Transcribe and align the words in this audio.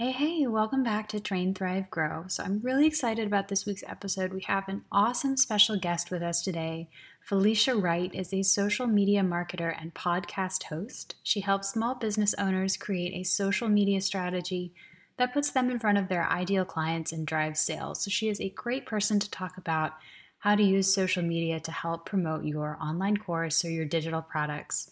Hey, 0.00 0.12
hey, 0.12 0.46
welcome 0.46 0.82
back 0.82 1.10
to 1.10 1.20
Train 1.20 1.52
Thrive 1.52 1.90
Grow. 1.90 2.24
So, 2.26 2.42
I'm 2.42 2.60
really 2.62 2.86
excited 2.86 3.26
about 3.26 3.48
this 3.48 3.66
week's 3.66 3.84
episode. 3.86 4.32
We 4.32 4.40
have 4.44 4.66
an 4.66 4.82
awesome 4.90 5.36
special 5.36 5.76
guest 5.78 6.10
with 6.10 6.22
us 6.22 6.40
today. 6.40 6.88
Felicia 7.20 7.76
Wright 7.76 8.10
is 8.14 8.32
a 8.32 8.42
social 8.42 8.86
media 8.86 9.20
marketer 9.20 9.76
and 9.78 9.92
podcast 9.92 10.62
host. 10.62 11.16
She 11.22 11.40
helps 11.40 11.68
small 11.68 11.94
business 11.94 12.34
owners 12.38 12.78
create 12.78 13.12
a 13.12 13.24
social 13.24 13.68
media 13.68 14.00
strategy 14.00 14.72
that 15.18 15.34
puts 15.34 15.50
them 15.50 15.70
in 15.70 15.78
front 15.78 15.98
of 15.98 16.08
their 16.08 16.26
ideal 16.30 16.64
clients 16.64 17.12
and 17.12 17.26
drives 17.26 17.60
sales. 17.60 18.02
So, 18.02 18.10
she 18.10 18.30
is 18.30 18.40
a 18.40 18.48
great 18.48 18.86
person 18.86 19.20
to 19.20 19.30
talk 19.30 19.58
about 19.58 19.96
how 20.38 20.54
to 20.54 20.62
use 20.62 20.94
social 20.94 21.22
media 21.22 21.60
to 21.60 21.72
help 21.72 22.06
promote 22.06 22.46
your 22.46 22.78
online 22.80 23.18
course 23.18 23.66
or 23.66 23.70
your 23.70 23.84
digital 23.84 24.22
products. 24.22 24.90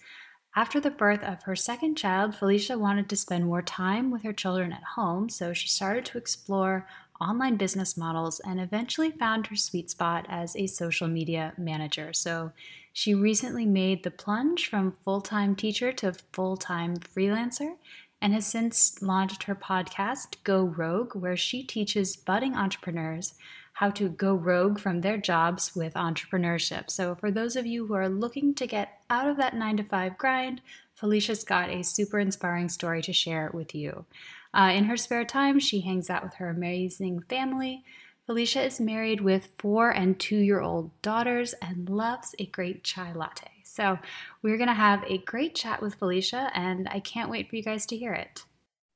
After 0.58 0.80
the 0.80 0.90
birth 0.90 1.22
of 1.22 1.44
her 1.44 1.54
second 1.54 1.94
child, 1.94 2.34
Felicia 2.34 2.76
wanted 2.76 3.08
to 3.08 3.16
spend 3.16 3.46
more 3.46 3.62
time 3.62 4.10
with 4.10 4.24
her 4.24 4.32
children 4.32 4.72
at 4.72 4.82
home, 4.96 5.28
so 5.28 5.52
she 5.52 5.68
started 5.68 6.04
to 6.06 6.18
explore 6.18 6.84
online 7.20 7.54
business 7.54 7.96
models 7.96 8.40
and 8.40 8.58
eventually 8.58 9.12
found 9.12 9.46
her 9.46 9.54
sweet 9.54 9.88
spot 9.88 10.26
as 10.28 10.56
a 10.56 10.66
social 10.66 11.06
media 11.06 11.52
manager. 11.56 12.12
So 12.12 12.50
she 12.92 13.14
recently 13.14 13.66
made 13.66 14.02
the 14.02 14.10
plunge 14.10 14.68
from 14.68 14.96
full 15.04 15.20
time 15.20 15.54
teacher 15.54 15.92
to 15.92 16.12
full 16.32 16.56
time 16.56 16.96
freelancer 16.96 17.76
and 18.20 18.32
has 18.32 18.44
since 18.44 19.00
launched 19.00 19.44
her 19.44 19.54
podcast, 19.54 20.42
Go 20.42 20.64
Rogue, 20.64 21.14
where 21.14 21.36
she 21.36 21.62
teaches 21.62 22.16
budding 22.16 22.56
entrepreneurs 22.56 23.34
how 23.78 23.88
to 23.88 24.08
go 24.08 24.34
rogue 24.34 24.80
from 24.80 25.00
their 25.02 25.16
jobs 25.16 25.76
with 25.76 25.94
entrepreneurship. 25.94 26.90
So, 26.90 27.14
for 27.14 27.30
those 27.30 27.54
of 27.54 27.64
you 27.64 27.86
who 27.86 27.94
are 27.94 28.08
looking 28.08 28.52
to 28.56 28.66
get 28.66 29.04
out 29.08 29.28
of 29.28 29.36
that 29.36 29.54
nine 29.54 29.76
to 29.76 29.84
five 29.84 30.18
grind, 30.18 30.60
Felicia's 30.96 31.44
got 31.44 31.70
a 31.70 31.84
super 31.84 32.18
inspiring 32.18 32.68
story 32.68 33.02
to 33.02 33.12
share 33.12 33.52
with 33.54 33.76
you. 33.76 34.04
Uh, 34.52 34.72
in 34.74 34.86
her 34.86 34.96
spare 34.96 35.24
time, 35.24 35.60
she 35.60 35.82
hangs 35.82 36.10
out 36.10 36.24
with 36.24 36.34
her 36.34 36.48
amazing 36.48 37.20
family. 37.28 37.84
Felicia 38.26 38.64
is 38.64 38.80
married 38.80 39.20
with 39.20 39.50
four 39.60 39.90
and 39.90 40.18
two 40.18 40.38
year 40.38 40.60
old 40.60 40.90
daughters 41.00 41.54
and 41.62 41.88
loves 41.88 42.34
a 42.40 42.46
great 42.46 42.82
chai 42.82 43.12
latte. 43.12 43.62
So, 43.62 44.00
we're 44.42 44.56
going 44.56 44.66
to 44.66 44.74
have 44.74 45.04
a 45.06 45.18
great 45.18 45.54
chat 45.54 45.80
with 45.80 45.94
Felicia, 45.94 46.50
and 46.52 46.88
I 46.88 46.98
can't 46.98 47.30
wait 47.30 47.48
for 47.48 47.54
you 47.54 47.62
guys 47.62 47.86
to 47.86 47.96
hear 47.96 48.12
it. 48.12 48.42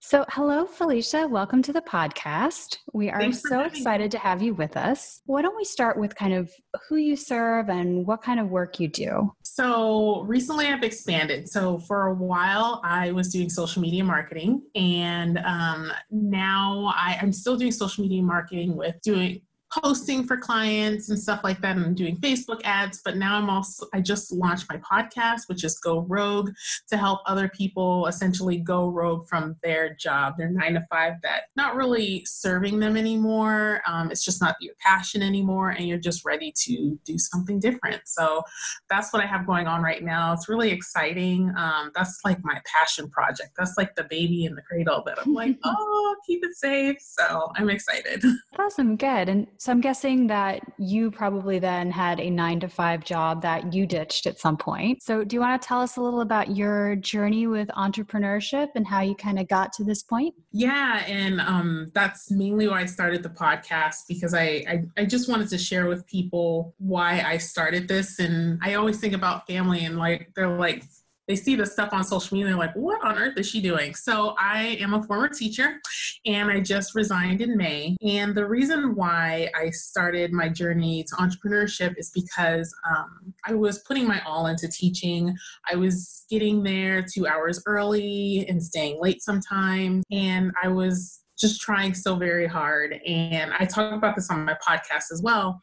So, 0.05 0.25
hello, 0.31 0.67
Felicia. 0.67 1.29
Welcome 1.29 1.63
to 1.63 1.73
the 1.73 1.81
podcast. 1.81 2.79
We 2.93 3.09
are 3.09 3.31
so 3.31 3.61
excited 3.61 4.11
to 4.11 4.19
have 4.19 4.43
you 4.43 4.53
with 4.53 4.77
us. 4.77 5.23
Why 5.27 5.43
don't 5.43 5.57
we 5.57 5.65
start 5.65 5.97
with 5.97 6.17
kind 6.17 6.35
of 6.35 6.51
who 6.89 6.97
you 6.97 7.15
serve 7.15 7.71
and 7.71 8.05
what 8.05 8.21
kind 8.21 8.41
of 8.41 8.49
work 8.49 8.81
you 8.81 8.89
do? 8.89 9.33
So, 9.45 10.23
recently 10.23 10.67
I've 10.67 10.83
expanded. 10.83 11.49
So, 11.49 11.79
for 11.79 12.09
a 12.09 12.15
while 12.15 12.81
I 12.83 13.13
was 13.13 13.33
doing 13.33 13.49
social 13.49 13.81
media 13.81 14.03
marketing, 14.03 14.63
and 14.75 15.39
um, 15.39 15.93
now 16.11 16.93
I, 16.97 17.19
I'm 17.23 17.33
still 17.33 17.57
doing 17.57 17.71
social 17.71 18.03
media 18.03 18.25
marketing 18.25 18.75
with 18.75 19.01
doing 19.03 19.43
posting 19.73 20.25
for 20.25 20.37
clients 20.37 21.09
and 21.09 21.19
stuff 21.19 21.41
like 21.43 21.61
that 21.61 21.77
and 21.77 21.97
doing 21.97 22.17
Facebook 22.19 22.61
ads. 22.65 23.01
But 23.05 23.17
now 23.17 23.37
I'm 23.37 23.49
also, 23.49 23.87
I 23.95 24.01
just 24.01 24.33
launched 24.33 24.67
my 24.69 24.79
podcast, 24.79 25.43
which 25.47 25.65
is 25.65 25.79
Go 25.79 26.01
Rogue, 26.01 26.51
to 26.89 26.97
help 26.97 27.21
other 27.27 27.49
people 27.49 28.07
essentially 28.07 28.59
go 28.59 28.89
rogue 28.89 29.27
from 29.29 29.57
their 29.63 29.95
job, 29.95 30.35
their 30.37 30.51
nine 30.51 30.75
to 30.75 30.85
five, 30.91 31.15
that 31.23 31.45
not 31.57 31.75
really 31.75 32.25
serving 32.27 32.79
them 32.81 32.97
anymore. 32.97 33.81
Um, 33.87 34.11
it's 34.11 34.25
just 34.25 34.41
not 34.41 34.57
your 34.61 34.75
passion 34.81 35.23
anymore, 35.23 35.71
and 35.71 35.89
you're 35.89 35.99
just 35.99 36.25
ready 36.25 36.53
to 36.65 36.99
do 37.05 37.19
something 37.19 37.59
different. 37.59 38.03
So 38.05 38.43
that's 38.91 39.13
what 39.13 39.23
I 39.23 39.27
have 39.27 39.47
going 39.47 39.67
on 39.67 39.83
right 39.83 40.03
now. 40.03 40.33
It's 40.33 40.49
really 40.49 40.71
exciting. 40.71 41.53
Um, 41.57 41.91
that's 41.95 42.21
like 42.25 42.39
my 42.43 42.61
passion 42.67 43.09
project. 43.11 43.51
That's 43.57 43.75
like 43.79 43.95
the 43.95 44.05
baby 44.05 44.45
in 44.45 44.55
the 44.55 44.63
cradle 44.63 45.03
that 45.07 45.19
I'm 45.25 45.33
like, 45.33 45.59
oh, 45.65 46.17
keep 46.27 46.45
it 46.45 46.55
safe. 46.55 46.97
So 47.01 47.51
I'm 47.57 47.71
excited. 47.71 48.23
Awesome. 48.59 48.97
Good. 48.97 49.29
And 49.29 49.47
so 49.63 49.71
I'm 49.71 49.81
guessing 49.81 50.27
that 50.27 50.61
you 50.77 51.13
probably 51.13 51.61
then 51.61 51.93
had 51.93 52.19
a 52.19 52.29
nine 52.29 52.59
to 52.59 52.69
five 52.69 53.05
job 53.05 53.43
that 53.43 53.73
you 53.73 53.87
ditched 53.87 54.27
at 54.27 54.41
some 54.41 54.57
point. 54.57 55.01
So 55.01 55.23
do 55.23 55.37
you 55.37 55.41
want 55.41 55.63
to 55.63 55.65
tell 55.65 55.81
us 55.81 55.97
a 55.97 56.01
little 56.01 56.21
about 56.21 56.57
your 56.57 56.97
journey 56.97 57.47
with 57.47 57.69
entrepreneurship 57.69 58.71
and 58.75 58.85
how 58.85 59.03
you 59.03 59.15
kind 59.15 59.39
of 59.39 59.47
got 59.47 59.73
to 59.75 59.85
this 59.85 60.03
point? 60.03 60.35
Yeah, 60.51 61.05
and 61.07 61.41
um, 61.41 61.93
that's 61.95 62.29
mainly 62.29 62.67
why 62.67 62.81
I 62.81 62.87
started 62.87 63.23
the 63.23 63.29
podcast 63.29 64.09
because 64.09 64.35
I, 64.35 64.65
I 64.69 64.83
I 64.97 65.05
just 65.05 65.29
wanted 65.29 65.49
to 65.51 65.59
share 65.59 65.87
with 65.87 66.09
people 66.09 66.75
why 66.79 67.21
I 67.21 67.39
started 67.39 67.87
this. 67.87 68.19
And 68.19 68.59
I 68.65 68.75
always 68.75 68.99
think 68.99 69.15
about 69.15 69.47
family 69.47 69.85
and 69.85 69.97
like 69.97 70.33
they're 70.35 70.59
like 70.59 70.83
they 71.29 71.37
see 71.37 71.55
the 71.55 71.67
stuff 71.67 71.93
on 71.93 72.05
social 72.05 72.37
media, 72.37 72.51
they're 72.51 72.59
like, 72.59 72.75
what 72.75 73.03
on 73.05 73.17
earth 73.17 73.37
is 73.37 73.49
she 73.49 73.61
doing? 73.61 73.95
So 73.95 74.35
I 74.39 74.77
am 74.81 74.95
a 74.95 75.03
former 75.03 75.29
teacher 75.29 75.81
and 76.27 76.51
I 76.51 76.61
just 76.61 76.95
resigned 76.95 77.41
in 77.41 77.57
May. 77.57 77.97
And 78.07 78.35
the 78.35 78.47
reason 78.47 78.95
why 78.95 79.49
I 79.55 79.71
started 79.71 80.33
my 80.33 80.49
journey 80.49 81.05
to 81.05 81.15
entrepreneurship 81.17 81.95
is 81.97 82.11
because 82.11 82.75
um, 82.89 83.35
I 83.47 83.55
was 83.55 83.79
putting 83.81 84.07
my 84.07 84.21
all 84.27 84.47
into 84.47 84.69
teaching. 84.69 85.37
I 85.71 85.77
was 85.77 86.25
getting 86.29 86.63
there 86.63 87.03
two 87.03 87.27
hours 87.27 87.63
early 87.67 88.47
and 88.49 88.63
staying 88.63 89.01
late 89.01 89.23
sometimes. 89.23 90.05
And 90.11 90.53
I 90.63 90.69
was 90.69 91.23
just 91.39 91.61
trying 91.61 91.95
so 91.95 92.15
very 92.17 92.47
hard. 92.47 93.01
And 93.07 93.53
I 93.59 93.65
talk 93.65 93.93
about 93.93 94.15
this 94.15 94.31
on 94.31 94.45
my 94.45 94.57
podcast 94.67 95.11
as 95.13 95.21
well. 95.23 95.61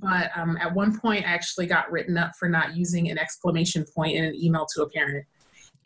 But 0.00 0.30
um, 0.36 0.56
at 0.56 0.74
one 0.74 0.98
point, 0.98 1.26
I 1.26 1.28
actually 1.28 1.66
got 1.66 1.90
written 1.90 2.16
up 2.16 2.32
for 2.38 2.48
not 2.48 2.76
using 2.76 3.10
an 3.10 3.18
exclamation 3.18 3.84
point 3.94 4.16
in 4.16 4.24
an 4.24 4.34
email 4.34 4.66
to 4.74 4.82
a 4.82 4.88
parent. 4.88 5.26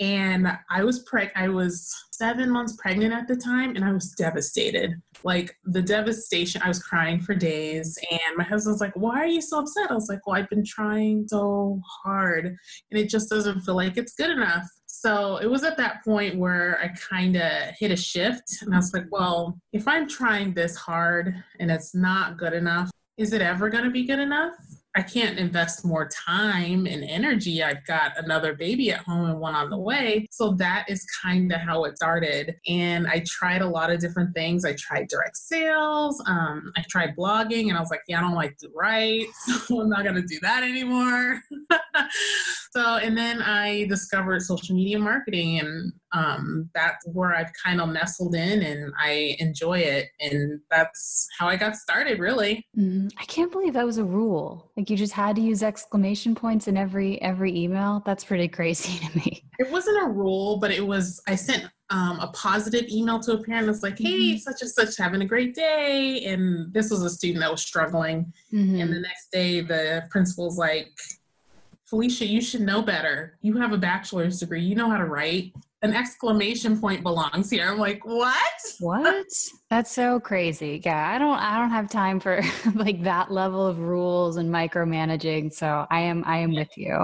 And 0.01 0.49
I 0.71 0.83
was 0.83 1.05
preg- 1.05 1.31
I 1.37 1.49
was 1.49 1.95
seven 2.11 2.51
months 2.51 2.77
pregnant 2.77 3.15
at 3.15 3.29
the 3.29 3.37
time, 3.37 3.77
and 3.77 3.85
I 3.85 3.93
was 3.93 4.11
devastated. 4.11 5.01
Like 5.23 5.57
the 5.65 5.83
devastation, 5.83 6.63
I 6.63 6.69
was 6.69 6.83
crying 6.83 7.21
for 7.21 7.35
days. 7.35 7.97
And 8.11 8.37
my 8.37 8.45
husband's 8.45 8.81
like, 8.81 8.95
"Why 8.97 9.21
are 9.21 9.27
you 9.27 9.41
so 9.41 9.61
upset?" 9.61 9.91
I 9.91 9.95
was 9.95 10.09
like, 10.09 10.27
"Well, 10.27 10.37
I've 10.37 10.51
been 10.51 10.65
trying 10.65 11.29
so 11.29 11.81
hard, 12.03 12.47
and 12.47 13.01
it 13.01 13.09
just 13.09 13.31
doesn't 13.31 13.61
feel 13.61 13.77
like 13.77 13.97
it's 13.97 14.15
good 14.15 14.31
enough." 14.31 14.69
So 14.87 15.37
it 15.37 15.47
was 15.51 15.63
at 15.65 15.77
that 15.77 16.05
point 16.05 16.39
where 16.39 16.81
I 16.81 16.89
kind 16.89 17.37
of 17.37 17.75
hit 17.79 17.93
a 17.93 17.97
shift, 17.97 18.63
and 18.63 18.75
I 18.75 18.79
was 18.79 18.93
like, 18.93 19.07
"Well, 19.11 19.61
if 19.73 19.87
I'm 19.87 20.09
trying 20.09 20.55
this 20.55 20.75
hard 20.75 21.35
and 21.61 21.71
it's 21.71 21.95
not 21.95 22.37
good 22.37 22.53
enough, 22.53 22.91
is 23.17 23.33
it 23.33 23.41
ever 23.41 23.69
going 23.69 23.85
to 23.85 23.91
be 23.91 24.05
good 24.05 24.19
enough? 24.19 24.55
I 24.97 25.03
can't 25.03 25.39
invest 25.39 25.85
more 25.85 26.09
time 26.09 26.87
and 26.87 27.03
energy. 27.03 27.65
I've 27.65 27.85
got 27.85 28.13
another 28.17 28.55
baby 28.55 28.93
at 28.93 29.01
home 29.01 29.29
and 29.29 29.41
one 29.41 29.57
on 29.57 29.69
the 29.69 29.77
way. 29.77 30.29
So 30.31 30.53
that 30.53 30.85
is 30.89 31.05
kind 31.21 31.53
of 31.53 31.61
how 31.61 31.83
it 31.85 31.97
started. 31.97 32.55
And 32.69 33.09
I 33.09 33.25
tried 33.27 33.63
a 33.63 33.67
lot 33.67 33.91
of 33.91 33.99
different 33.99 34.35
things. 34.37 34.65
I 34.65 34.75
tried 34.75 35.09
direct 35.09 35.37
sales. 35.37 36.23
Um, 36.29 36.73
I 36.77 36.85
tried 36.89 37.17
blogging, 37.17 37.69
and 37.69 37.77
I 37.77 37.81
was 37.81 37.91
like, 37.91 38.03
yeah, 38.07 38.19
I 38.19 38.21
don't 38.21 38.37
like 38.37 38.57
to 38.59 38.69
write. 38.75 39.27
So 39.65 39.81
I'm 39.81 39.89
not 39.89 40.05
going 40.05 40.17
to 40.17 40.23
do 40.23 40.39
that 40.43 40.63
anymore. 40.63 41.41
so, 42.71 42.97
and 42.97 43.17
then 43.17 43.41
I 43.41 43.87
discovered 43.87 44.43
social 44.43 44.77
media 44.77 44.99
marketing, 44.99 45.61
and 45.61 45.93
um, 46.15 46.71
that's 46.75 47.05
where 47.09 47.35
I've 47.35 47.51
kind 47.63 47.81
of 47.81 47.89
nestled 47.89 48.37
in 48.37 48.63
and 48.63 48.93
I 48.99 49.37
enjoy 49.41 49.81
it. 49.81 50.07
And 50.21 50.61
that's 50.71 51.27
how 51.37 51.49
I 51.49 51.57
got 51.57 51.75
started, 51.75 52.21
really. 52.21 52.65
Mm, 52.79 53.11
I 53.19 53.25
can't 53.25 53.51
believe 53.51 53.73
that 53.73 53.85
was 53.85 53.99
a 53.99 54.05
rule. 54.05 54.71
Like 54.77 54.89
you 54.89 54.97
just 54.97 55.13
had 55.13 55.35
to 55.37 55.43
use 55.43 55.63
exclamation 55.63 56.37
points 56.37 56.69
in 56.69 56.77
every 56.77 57.21
every 57.21 57.57
email. 57.59 58.03
That's 58.07 58.25
pretty 58.25 58.49
crazy 58.49 59.05
to 59.05 59.19
me. 59.19 59.45
It 59.59 59.71
wasn't 59.71 60.03
a 60.03 60.09
rule, 60.09 60.59
but 60.59 60.71
it 60.71 60.87
was. 60.87 61.21
I 61.27 61.35
sent 61.35 61.65
um, 61.91 62.21
a 62.21 62.29
positive 62.29 62.89
email 62.89 63.19
to 63.21 63.33
a 63.33 63.43
parent 63.43 63.67
that's 63.67 63.83
like, 63.83 63.99
"Hey, 63.99 64.35
mm-hmm. 64.35 64.39
such 64.39 64.63
and 64.63 64.71
such, 64.71 64.97
having 64.97 65.23
a 65.23 65.27
great 65.27 65.55
day," 65.55 66.25
and 66.27 66.73
this 66.73 66.91
was 66.91 67.03
a 67.03 67.11
student 67.11 67.41
that 67.41 67.51
was 67.51 67.63
struggling. 67.63 68.33
Mm-hmm. 68.53 68.81
And 68.81 68.93
the 68.93 69.01
next 69.01 69.31
day, 69.33 69.61
the 69.61 70.05
principal's 70.11 70.59
like. 70.59 70.93
Felicia, 71.87 72.27
you 72.27 72.41
should 72.41 72.63
know 72.63 72.81
better. 72.81 73.39
You 73.43 73.59
have 73.59 73.73
a 73.73 73.79
bachelor's 73.79 74.41
degree. 74.41 74.63
You 74.63 74.75
know 74.75 74.89
how 74.89 74.97
to 74.97 75.05
write 75.05 75.53
an 75.85 75.93
exclamation 75.93 76.81
point 76.81 77.03
belongs 77.03 77.51
here. 77.51 77.71
I'm 77.71 77.79
like, 77.79 78.05
what? 78.07 78.35
What? 78.81 79.27
That's 79.69 79.91
so 79.91 80.19
crazy. 80.19 80.81
Yeah, 80.83 81.11
I 81.11 81.19
don't 81.19 81.39
I 81.39 81.59
don't 81.59 81.71
have 81.71 81.91
time 81.91 82.19
for 82.21 82.43
like 82.75 83.03
that 83.03 83.31
level 83.31 83.67
of 83.67 83.79
rules 83.79 84.39
and 84.39 84.51
micromanaging. 84.51 85.53
So 85.53 85.87
I 85.91 86.01
am 86.01 86.25
I 86.27 86.39
am 86.39 86.55
with 86.55 86.77
you. 86.79 86.95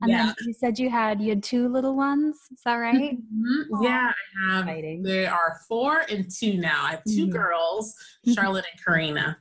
And 0.00 0.10
yeah. 0.10 0.26
then 0.26 0.34
you 0.46 0.54
said 0.54 0.78
you 0.78 0.88
had 0.88 1.20
you 1.20 1.28
had 1.28 1.42
two 1.42 1.68
little 1.68 1.94
ones. 1.94 2.36
Is 2.50 2.62
that 2.64 2.76
right? 2.76 3.18
Mm-hmm. 3.18 3.84
Yeah, 3.84 4.10
I 4.10 4.50
have. 4.50 4.66
Exciting. 4.66 5.02
There 5.02 5.30
are 5.30 5.60
four 5.68 6.04
and 6.08 6.26
two 6.30 6.56
now. 6.56 6.84
I 6.86 6.90
have 6.92 7.04
2 7.04 7.10
mm-hmm. 7.10 7.32
girls, 7.32 7.94
Charlotte 8.34 8.64
and 8.72 8.82
Karina. 8.82 9.36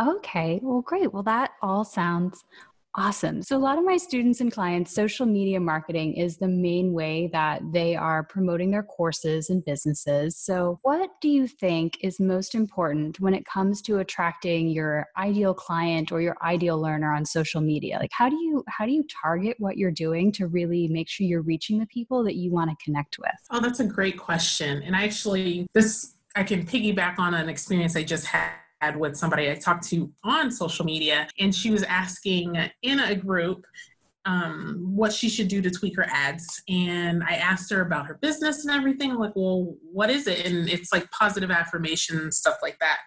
Okay, 0.00 0.60
well, 0.62 0.82
great. 0.82 1.12
Well, 1.12 1.22
that 1.22 1.52
all 1.62 1.84
sounds 1.84 2.44
Awesome. 2.96 3.42
So, 3.42 3.56
a 3.56 3.58
lot 3.58 3.76
of 3.76 3.84
my 3.84 3.96
students 3.96 4.40
and 4.40 4.52
clients, 4.52 4.94
social 4.94 5.26
media 5.26 5.58
marketing 5.58 6.14
is 6.14 6.36
the 6.36 6.46
main 6.46 6.92
way 6.92 7.28
that 7.32 7.60
they 7.72 7.96
are 7.96 8.22
promoting 8.22 8.70
their 8.70 8.84
courses 8.84 9.50
and 9.50 9.64
businesses. 9.64 10.36
So, 10.36 10.78
what 10.82 11.10
do 11.20 11.28
you 11.28 11.48
think 11.48 11.98
is 12.02 12.20
most 12.20 12.54
important 12.54 13.18
when 13.18 13.34
it 13.34 13.44
comes 13.46 13.82
to 13.82 13.98
attracting 13.98 14.68
your 14.68 15.06
ideal 15.16 15.54
client 15.54 16.12
or 16.12 16.20
your 16.20 16.36
ideal 16.42 16.80
learner 16.80 17.12
on 17.12 17.24
social 17.24 17.60
media? 17.60 17.98
Like, 17.98 18.12
how 18.12 18.28
do 18.28 18.36
you 18.36 18.62
how 18.68 18.86
do 18.86 18.92
you 18.92 19.04
target 19.22 19.56
what 19.58 19.76
you're 19.76 19.90
doing 19.90 20.30
to 20.32 20.46
really 20.46 20.86
make 20.86 21.08
sure 21.08 21.26
you're 21.26 21.42
reaching 21.42 21.80
the 21.80 21.86
people 21.86 22.22
that 22.24 22.36
you 22.36 22.52
want 22.52 22.70
to 22.70 22.84
connect 22.84 23.18
with? 23.18 23.34
Oh, 23.50 23.60
that's 23.60 23.80
a 23.80 23.86
great 23.86 24.18
question. 24.18 24.82
And 24.82 24.94
actually, 24.94 25.66
this 25.74 26.14
I 26.36 26.44
can 26.44 26.64
piggyback 26.64 27.18
on 27.18 27.34
an 27.34 27.48
experience 27.48 27.96
I 27.96 28.04
just 28.04 28.26
had 28.26 28.50
with 28.92 29.16
somebody 29.16 29.50
I 29.50 29.54
talked 29.54 29.88
to 29.88 30.10
on 30.22 30.50
social 30.50 30.84
media, 30.84 31.28
and 31.38 31.54
she 31.54 31.70
was 31.70 31.82
asking 31.84 32.56
in 32.82 33.00
a 33.00 33.14
group 33.14 33.66
um, 34.26 34.80
what 34.94 35.12
she 35.12 35.28
should 35.28 35.48
do 35.48 35.60
to 35.62 35.70
tweak 35.70 35.96
her 35.96 36.06
ads. 36.08 36.62
And 36.68 37.22
I 37.24 37.34
asked 37.34 37.70
her 37.72 37.82
about 37.82 38.06
her 38.06 38.18
business 38.20 38.64
and 38.64 38.74
everything. 38.74 39.10
I'm 39.10 39.18
like, 39.18 39.36
well, 39.36 39.74
what 39.92 40.10
is 40.10 40.26
it? 40.26 40.46
And 40.46 40.68
it's 40.68 40.92
like 40.92 41.10
positive 41.10 41.50
affirmation 41.50 42.32
stuff 42.32 42.56
like 42.62 42.78
that. 42.80 42.98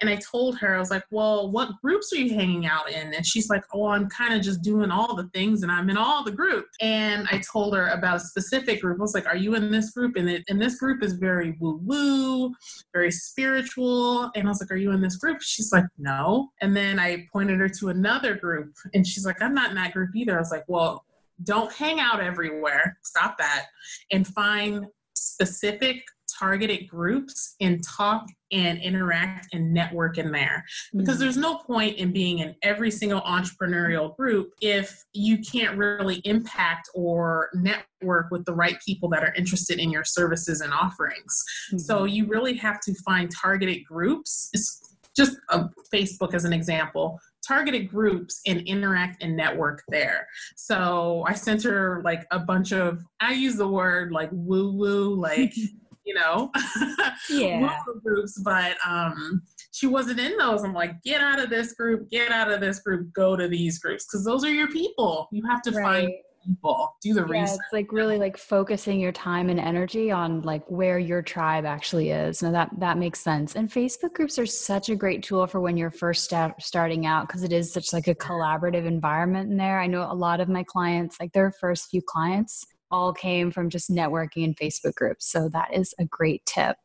And 0.00 0.10
I 0.10 0.16
told 0.16 0.58
her, 0.58 0.74
I 0.74 0.78
was 0.78 0.90
like, 0.90 1.04
well, 1.10 1.50
what 1.50 1.70
groups 1.82 2.12
are 2.12 2.16
you 2.16 2.34
hanging 2.34 2.66
out 2.66 2.90
in? 2.90 3.14
And 3.14 3.24
she's 3.24 3.48
like, 3.48 3.62
oh, 3.72 3.86
I'm 3.86 4.08
kind 4.08 4.34
of 4.34 4.42
just 4.42 4.62
doing 4.62 4.90
all 4.90 5.14
the 5.14 5.28
things 5.34 5.62
and 5.62 5.70
I'm 5.70 5.90
in 5.90 5.96
all 5.96 6.24
the 6.24 6.32
groups. 6.32 6.70
And 6.80 7.28
I 7.30 7.38
told 7.38 7.74
her 7.76 7.88
about 7.88 8.16
a 8.16 8.20
specific 8.20 8.80
group. 8.80 8.98
I 8.98 9.02
was 9.02 9.14
like, 9.14 9.26
are 9.26 9.36
you 9.36 9.54
in 9.54 9.70
this 9.70 9.90
group? 9.90 10.16
And, 10.16 10.28
it, 10.28 10.44
and 10.48 10.60
this 10.60 10.76
group 10.76 11.02
is 11.02 11.14
very 11.14 11.56
woo 11.60 11.80
woo, 11.82 12.52
very 12.92 13.10
spiritual. 13.10 14.30
And 14.34 14.46
I 14.46 14.48
was 14.48 14.60
like, 14.60 14.70
are 14.70 14.76
you 14.76 14.90
in 14.92 15.00
this 15.00 15.16
group? 15.16 15.40
She's 15.40 15.72
like, 15.72 15.84
no. 15.98 16.50
And 16.60 16.76
then 16.76 16.98
I 16.98 17.26
pointed 17.32 17.60
her 17.60 17.68
to 17.68 17.88
another 17.88 18.34
group 18.34 18.74
and 18.92 19.06
she's 19.06 19.24
like, 19.24 19.40
I'm 19.40 19.54
not 19.54 19.70
in 19.70 19.76
that 19.76 19.92
group 19.92 20.10
either. 20.14 20.36
I 20.36 20.40
was 20.40 20.50
like, 20.50 20.63
well, 20.68 21.04
don't 21.42 21.72
hang 21.72 22.00
out 22.00 22.20
everywhere. 22.20 22.98
Stop 23.02 23.38
that. 23.38 23.66
And 24.10 24.26
find 24.26 24.86
specific 25.14 26.04
targeted 26.38 26.88
groups 26.88 27.54
and 27.60 27.82
talk 27.84 28.26
and 28.50 28.78
interact 28.80 29.48
and 29.52 29.72
network 29.72 30.18
in 30.18 30.32
there. 30.32 30.64
Because 30.92 31.14
mm-hmm. 31.14 31.20
there's 31.20 31.36
no 31.36 31.58
point 31.58 31.96
in 31.96 32.12
being 32.12 32.40
in 32.40 32.54
every 32.62 32.90
single 32.90 33.20
entrepreneurial 33.22 34.16
group 34.16 34.50
if 34.60 35.04
you 35.12 35.38
can't 35.38 35.76
really 35.76 36.16
impact 36.24 36.88
or 36.94 37.50
network 37.54 38.30
with 38.30 38.44
the 38.44 38.54
right 38.54 38.76
people 38.84 39.08
that 39.10 39.22
are 39.22 39.34
interested 39.34 39.78
in 39.78 39.90
your 39.90 40.04
services 40.04 40.60
and 40.60 40.72
offerings. 40.72 41.44
Mm-hmm. 41.68 41.78
So 41.78 42.04
you 42.04 42.26
really 42.26 42.56
have 42.56 42.80
to 42.80 42.94
find 43.04 43.30
targeted 43.30 43.84
groups. 43.84 44.50
It's 44.52 44.96
just 45.16 45.36
a 45.50 45.68
Facebook 45.92 46.34
as 46.34 46.44
an 46.44 46.52
example 46.52 47.20
targeted 47.46 47.88
groups 47.88 48.40
and 48.46 48.60
interact 48.62 49.22
and 49.22 49.36
network 49.36 49.82
there. 49.88 50.26
So 50.56 51.24
I 51.26 51.34
sent 51.34 51.62
her 51.64 52.02
like 52.04 52.26
a 52.30 52.38
bunch 52.38 52.72
of, 52.72 53.02
I 53.20 53.32
use 53.32 53.56
the 53.56 53.68
word 53.68 54.12
like 54.12 54.30
woo 54.32 54.72
woo, 54.72 55.14
like, 55.14 55.54
you 56.04 56.14
know, 56.14 56.50
yeah. 57.30 57.78
groups, 58.02 58.38
but 58.44 58.76
um, 58.86 59.42
she 59.72 59.86
wasn't 59.86 60.20
in 60.20 60.36
those. 60.36 60.62
I'm 60.62 60.74
like, 60.74 61.02
get 61.02 61.20
out 61.20 61.40
of 61.40 61.50
this 61.50 61.72
group, 61.72 62.10
get 62.10 62.30
out 62.30 62.50
of 62.50 62.60
this 62.60 62.80
group, 62.80 63.12
go 63.14 63.36
to 63.36 63.48
these 63.48 63.78
groups 63.78 64.06
because 64.06 64.24
those 64.24 64.44
are 64.44 64.50
your 64.50 64.68
people. 64.68 65.28
You 65.32 65.42
have 65.48 65.62
to 65.62 65.70
right. 65.70 65.82
find 65.82 66.12
people. 66.44 66.96
Do 67.02 67.14
the 67.14 67.20
yeah, 67.20 67.42
research. 67.42 67.58
it's 67.62 67.72
like 67.72 67.92
really 67.92 68.18
like 68.18 68.36
focusing 68.36 69.00
your 69.00 69.12
time 69.12 69.48
and 69.48 69.58
energy 69.58 70.10
on 70.10 70.42
like 70.42 70.64
where 70.70 70.98
your 70.98 71.22
tribe 71.22 71.64
actually 71.64 72.10
is. 72.10 72.42
Now 72.42 72.52
that 72.52 72.70
that 72.78 72.98
makes 72.98 73.20
sense. 73.20 73.56
And 73.56 73.70
facebook 73.70 74.14
groups 74.14 74.38
are 74.38 74.46
such 74.46 74.88
a 74.88 74.96
great 74.96 75.22
tool 75.22 75.46
for 75.46 75.60
when 75.60 75.76
you're 75.76 75.90
first 75.90 76.24
start, 76.24 76.62
starting 76.62 77.06
out 77.06 77.26
because 77.26 77.42
it 77.42 77.52
is 77.52 77.72
such 77.72 77.92
like 77.92 78.08
a 78.08 78.14
collaborative 78.14 78.86
environment 78.86 79.50
in 79.50 79.56
there. 79.56 79.80
I 79.80 79.86
know 79.86 80.02
a 80.10 80.14
lot 80.14 80.40
of 80.40 80.48
my 80.48 80.62
clients 80.62 81.18
like 81.20 81.32
their 81.32 81.50
first 81.50 81.90
few 81.90 82.02
clients 82.02 82.66
all 82.90 83.12
came 83.12 83.50
from 83.50 83.70
just 83.70 83.90
networking 83.90 84.44
in 84.44 84.54
facebook 84.54 84.94
groups 84.94 85.26
so 85.26 85.48
that 85.48 85.72
is 85.74 85.94
a 85.98 86.04
great 86.04 86.44
tip. 86.46 86.76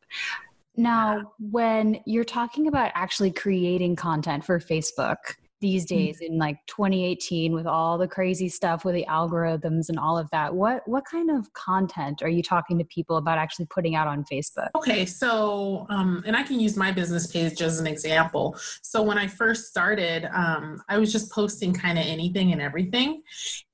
Now, 0.76 1.32
when 1.38 2.00
you're 2.06 2.24
talking 2.24 2.68
about 2.68 2.92
actually 2.94 3.32
creating 3.32 3.96
content 3.96 4.44
for 4.44 4.58
Facebook, 4.58 5.16
these 5.60 5.84
mm. 5.84 5.88
days 5.88 6.20
in 6.20 6.38
like 6.38 6.58
2018 6.66 7.52
with 7.52 7.66
all 7.66 7.98
the 7.98 8.08
crazy 8.08 8.48
stuff 8.48 8.84
with 8.84 8.94
the 8.94 9.06
algorithms 9.08 9.88
and 9.88 9.98
all 9.98 10.18
of 10.18 10.28
that 10.30 10.54
what 10.54 10.86
what 10.86 11.04
kind 11.04 11.30
of 11.30 11.52
content 11.52 12.22
are 12.22 12.28
you 12.28 12.42
talking 12.42 12.78
to 12.78 12.84
people 12.84 13.16
about 13.16 13.38
actually 13.38 13.66
putting 13.66 13.94
out 13.94 14.06
on 14.06 14.24
facebook? 14.24 14.68
Okay 14.74 15.06
so 15.06 15.86
um, 15.90 16.22
and 16.26 16.36
i 16.36 16.42
can 16.42 16.58
use 16.58 16.76
my 16.76 16.90
business 16.90 17.26
page 17.26 17.62
as 17.62 17.80
an 17.80 17.86
example. 17.86 18.56
So 18.82 19.02
when 19.02 19.18
i 19.18 19.26
first 19.26 19.68
started 19.68 20.28
um, 20.32 20.82
i 20.88 20.98
was 20.98 21.12
just 21.12 21.30
posting 21.30 21.72
kind 21.72 21.98
of 21.98 22.04
anything 22.04 22.52
and 22.52 22.60
everything 22.60 23.22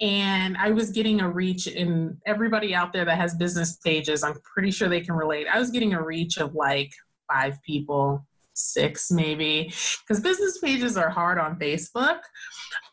and 0.01 0.57
i 0.59 0.71
was 0.71 0.91
getting 0.91 1.21
a 1.21 1.29
reach 1.29 1.67
in 1.67 2.17
everybody 2.27 2.75
out 2.75 2.93
there 2.93 3.05
that 3.05 3.17
has 3.17 3.35
business 3.35 3.77
pages 3.77 4.23
i'm 4.23 4.35
pretty 4.41 4.71
sure 4.71 4.89
they 4.89 5.01
can 5.01 5.15
relate. 5.15 5.47
I 5.53 5.59
was 5.59 5.71
getting 5.71 5.95
a 5.95 6.03
reach 6.03 6.39
of 6.39 6.55
like 6.55 6.93
five 7.31 7.63
people 7.63 8.27
six 8.57 9.11
maybe 9.11 9.73
because 10.01 10.23
business 10.23 10.59
pages 10.59 10.97
are 10.97 11.11
hard 11.11 11.39
on 11.39 11.59
facebook. 11.59 12.21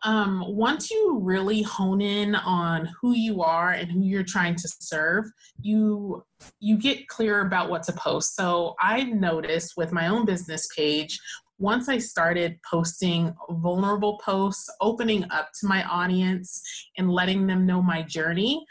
Um, 0.03 0.43
once 0.47 0.91
you 0.91 1.19
really 1.21 1.61
hone 1.61 2.01
in 2.01 2.35
on 2.35 2.89
who 3.01 3.13
you 3.13 3.41
are 3.41 3.71
and 3.71 3.91
who 3.91 4.01
you're 4.01 4.23
trying 4.23 4.55
to 4.55 4.67
serve 4.79 5.25
you 5.61 6.23
you 6.59 6.77
get 6.77 7.07
clear 7.07 7.41
about 7.41 7.69
what 7.69 7.83
to 7.83 7.93
post. 7.93 8.35
So 8.35 8.75
i've 8.81 9.09
noticed 9.09 9.77
with 9.77 9.91
my 9.91 10.07
own 10.07 10.25
business 10.25 10.67
page 10.75 11.19
once 11.59 11.87
I 11.87 11.97
started 11.97 12.59
posting 12.69 13.33
vulnerable 13.49 14.17
posts, 14.17 14.69
opening 14.81 15.23
up 15.31 15.49
to 15.61 15.67
my 15.67 15.83
audience 15.83 16.61
and 16.97 17.09
letting 17.09 17.47
them 17.47 17.65
know 17.65 17.81
my 17.81 18.01
journey, 18.01 18.65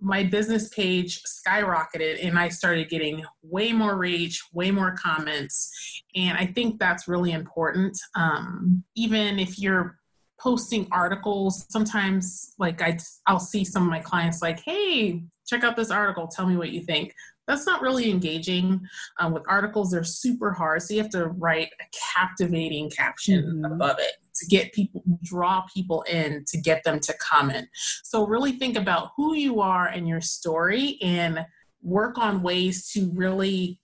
my 0.00 0.22
business 0.22 0.68
page 0.68 1.22
skyrocketed 1.24 2.24
and 2.24 2.38
I 2.38 2.48
started 2.48 2.88
getting 2.88 3.24
way 3.42 3.72
more 3.72 3.96
reach, 3.96 4.42
way 4.52 4.70
more 4.70 4.96
comments. 4.96 6.02
And 6.14 6.36
I 6.38 6.46
think 6.46 6.78
that's 6.78 7.08
really 7.08 7.32
important. 7.32 7.98
Um, 8.14 8.84
even 8.94 9.38
if 9.38 9.58
you're 9.58 9.98
posting 10.40 10.86
articles, 10.92 11.66
sometimes 11.68 12.54
like 12.58 12.80
I, 12.80 12.98
I'll 13.26 13.40
see 13.40 13.64
some 13.64 13.82
of 13.82 13.90
my 13.90 14.00
clients 14.00 14.40
like, 14.40 14.60
hey, 14.60 15.24
check 15.46 15.64
out 15.64 15.76
this 15.76 15.90
article, 15.90 16.28
tell 16.28 16.46
me 16.46 16.56
what 16.56 16.70
you 16.70 16.82
think. 16.82 17.12
That's 17.48 17.66
not 17.66 17.80
really 17.80 18.10
engaging. 18.10 18.80
Um, 19.18 19.32
with 19.32 19.42
articles, 19.48 19.90
they're 19.90 20.04
super 20.04 20.52
hard. 20.52 20.82
So 20.82 20.94
you 20.94 21.02
have 21.02 21.10
to 21.12 21.28
write 21.28 21.70
a 21.80 21.84
captivating 22.14 22.90
caption 22.90 23.42
mm-hmm. 23.42 23.72
above 23.72 23.96
it 23.98 24.12
to 24.38 24.46
get 24.46 24.72
people 24.72 25.02
draw 25.22 25.64
people 25.74 26.02
in 26.02 26.44
to 26.46 26.58
get 26.60 26.82
them 26.84 26.98
to 27.00 27.14
comment 27.14 27.66
so 28.02 28.26
really 28.26 28.52
think 28.52 28.76
about 28.76 29.10
who 29.16 29.34
you 29.34 29.60
are 29.60 29.86
and 29.86 30.08
your 30.08 30.20
story 30.20 30.98
and 31.02 31.44
work 31.82 32.18
on 32.18 32.42
ways 32.42 32.90
to 32.90 33.10
really 33.14 33.80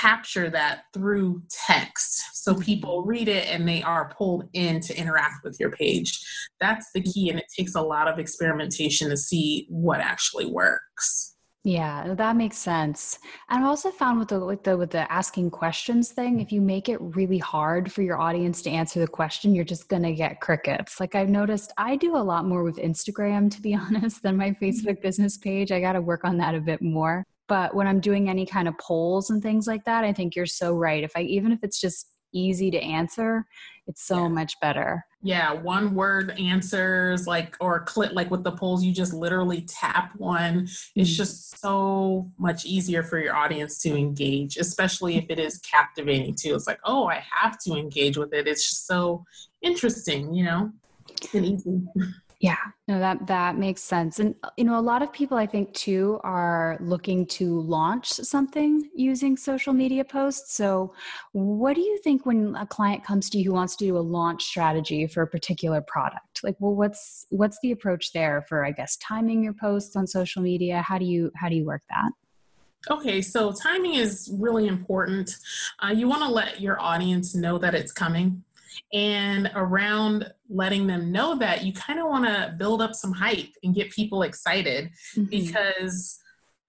capture 0.00 0.50
that 0.50 0.84
through 0.92 1.42
text. 1.48 2.22
So 2.32 2.52
mm-hmm. 2.52 2.62
people 2.62 3.04
read 3.04 3.28
it 3.28 3.46
and 3.46 3.66
they 3.66 3.82
are 3.82 4.12
pulled 4.16 4.48
in 4.52 4.80
to 4.80 4.98
interact 4.98 5.44
with 5.44 5.58
your 5.60 5.70
page. 5.70 6.20
That's 6.60 6.90
the 6.92 7.00
key 7.00 7.30
and 7.30 7.38
it 7.38 7.46
takes 7.56 7.74
a 7.74 7.82
lot 7.82 8.08
of 8.08 8.18
experimentation 8.18 9.08
to 9.10 9.16
see 9.16 9.66
what 9.68 10.00
actually 10.00 10.46
works 10.46 11.36
yeah, 11.68 12.14
that 12.14 12.34
makes 12.36 12.56
sense. 12.56 13.18
And 13.50 13.62
I've 13.62 13.68
also 13.68 13.90
found 13.90 14.18
with 14.18 14.28
the 14.28 14.40
with 14.40 14.64
the 14.64 14.74
with 14.74 14.88
the 14.88 15.10
asking 15.12 15.50
questions 15.50 16.10
thing, 16.10 16.40
if 16.40 16.50
you 16.50 16.62
make 16.62 16.88
it 16.88 16.96
really 16.98 17.36
hard 17.36 17.92
for 17.92 18.00
your 18.00 18.18
audience 18.18 18.62
to 18.62 18.70
answer 18.70 19.00
the 19.00 19.06
question, 19.06 19.54
you're 19.54 19.66
just 19.66 19.86
gonna 19.90 20.14
get 20.14 20.40
crickets. 20.40 20.98
Like 20.98 21.14
I've 21.14 21.28
noticed 21.28 21.74
I 21.76 21.96
do 21.96 22.16
a 22.16 22.24
lot 22.24 22.46
more 22.46 22.62
with 22.62 22.76
Instagram, 22.76 23.50
to 23.50 23.60
be 23.60 23.74
honest, 23.86 24.22
than 24.22 24.38
my 24.38 24.52
mm-hmm. 24.52 24.64
Facebook 24.64 25.02
business 25.02 25.36
page. 25.36 25.70
I 25.70 25.78
gotta 25.78 26.00
work 26.00 26.24
on 26.24 26.38
that 26.38 26.54
a 26.54 26.60
bit 26.60 26.80
more. 26.80 27.22
But 27.48 27.74
when 27.74 27.86
I'm 27.86 28.00
doing 28.00 28.30
any 28.30 28.46
kind 28.46 28.66
of 28.66 28.78
polls 28.78 29.28
and 29.28 29.42
things 29.42 29.66
like 29.66 29.84
that, 29.84 30.04
I 30.04 30.12
think 30.14 30.34
you're 30.34 30.46
so 30.46 30.74
right. 30.74 31.04
If 31.04 31.12
I 31.16 31.20
even 31.22 31.52
if 31.52 31.58
it's 31.62 31.78
just 31.78 32.08
easy 32.32 32.70
to 32.70 32.78
answer, 32.78 33.44
it's 33.86 34.06
so 34.06 34.22
yeah. 34.22 34.28
much 34.28 34.58
better. 34.62 35.04
Yeah, 35.20 35.52
one 35.52 35.94
word 35.96 36.30
answers 36.38 37.26
like 37.26 37.56
or 37.60 37.80
click 37.80 38.12
like 38.12 38.30
with 38.30 38.44
the 38.44 38.52
polls, 38.52 38.84
you 38.84 38.92
just 38.92 39.12
literally 39.12 39.62
tap 39.62 40.12
one. 40.16 40.60
Mm-hmm. 40.60 41.00
It's 41.00 41.16
just 41.16 41.60
so 41.60 42.30
much 42.38 42.64
easier 42.64 43.02
for 43.02 43.18
your 43.18 43.34
audience 43.34 43.78
to 43.82 43.96
engage, 43.96 44.56
especially 44.58 45.16
if 45.16 45.26
it 45.28 45.40
is 45.40 45.58
captivating 45.58 46.36
too. 46.36 46.54
It's 46.54 46.68
like, 46.68 46.78
oh, 46.84 47.08
I 47.08 47.24
have 47.32 47.58
to 47.64 47.74
engage 47.74 48.16
with 48.16 48.32
it. 48.32 48.46
It's 48.46 48.68
just 48.68 48.86
so 48.86 49.24
interesting, 49.60 50.32
you 50.32 50.44
know, 50.44 50.70
and 51.34 51.44
easy. 51.44 51.82
Yeah, 52.40 52.56
no, 52.86 53.00
that 53.00 53.26
that 53.26 53.58
makes 53.58 53.82
sense. 53.82 54.20
And 54.20 54.36
uh, 54.44 54.50
you 54.56 54.62
know, 54.62 54.78
a 54.78 54.80
lot 54.80 55.02
of 55.02 55.12
people 55.12 55.36
I 55.36 55.46
think 55.46 55.74
too 55.74 56.20
are 56.22 56.76
looking 56.80 57.26
to 57.26 57.60
launch 57.62 58.10
something 58.10 58.88
using 58.94 59.36
social 59.36 59.72
media 59.72 60.04
posts. 60.04 60.54
So, 60.54 60.94
what 61.32 61.74
do 61.74 61.80
you 61.80 61.98
think 62.04 62.26
when 62.26 62.54
a 62.54 62.64
client 62.64 63.02
comes 63.02 63.28
to 63.30 63.38
you 63.38 63.46
who 63.46 63.54
wants 63.54 63.74
to 63.76 63.84
do 63.84 63.96
a 63.96 63.98
launch 63.98 64.44
strategy 64.44 65.08
for 65.08 65.22
a 65.22 65.26
particular 65.26 65.80
product? 65.80 66.44
Like, 66.44 66.54
well, 66.60 66.76
what's 66.76 67.26
what's 67.30 67.58
the 67.60 67.72
approach 67.72 68.12
there 68.12 68.44
for 68.48 68.64
I 68.64 68.70
guess 68.70 68.96
timing 68.98 69.42
your 69.42 69.54
posts 69.54 69.96
on 69.96 70.06
social 70.06 70.40
media? 70.40 70.80
How 70.80 70.98
do 70.98 71.06
you 71.06 71.32
how 71.34 71.48
do 71.48 71.56
you 71.56 71.64
work 71.64 71.82
that? 71.90 72.12
Okay, 72.88 73.20
so 73.20 73.52
timing 73.52 73.94
is 73.94 74.30
really 74.38 74.68
important. 74.68 75.36
Uh, 75.80 75.88
you 75.88 76.08
want 76.08 76.22
to 76.22 76.28
let 76.28 76.60
your 76.60 76.80
audience 76.80 77.34
know 77.34 77.58
that 77.58 77.74
it's 77.74 77.90
coming. 77.90 78.44
And 78.92 79.50
around 79.54 80.32
letting 80.48 80.86
them 80.86 81.12
know 81.12 81.36
that, 81.38 81.64
you 81.64 81.72
kind 81.72 81.98
of 81.98 82.06
want 82.06 82.26
to 82.26 82.54
build 82.58 82.82
up 82.82 82.94
some 82.94 83.12
hype 83.12 83.52
and 83.62 83.74
get 83.74 83.90
people 83.90 84.22
excited 84.22 84.90
mm-hmm. 85.16 85.24
because 85.24 86.18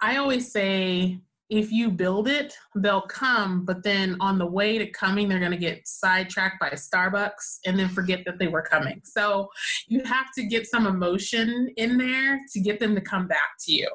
I 0.02 0.18
always 0.18 0.52
say 0.52 1.20
if 1.50 1.72
you 1.72 1.90
build 1.90 2.28
it, 2.28 2.54
they'll 2.76 3.02
come, 3.02 3.66
but 3.66 3.84
then 3.84 4.16
on 4.20 4.38
the 4.38 4.46
way 4.46 4.78
to 4.78 4.86
coming, 4.92 5.28
they're 5.28 5.40
going 5.40 5.52
to 5.52 5.58
get 5.58 5.88
sidetracked 5.88 6.60
by 6.60 6.70
Starbucks 6.70 7.60
and 7.66 7.78
then 7.78 7.90
forget 7.90 8.24
that 8.26 8.38
they 8.38 8.48
were 8.48 8.62
coming. 8.62 9.02
So 9.04 9.50
you 9.88 10.04
have 10.04 10.28
to 10.36 10.44
get 10.44 10.68
some 10.68 10.86
emotion 10.86 11.70
in 11.78 11.98
there 11.98 12.40
to 12.54 12.60
get 12.60 12.80
them 12.80 12.94
to 12.94 13.02
come 13.02 13.28
back 13.28 13.58
to 13.66 13.74
you. 13.74 13.90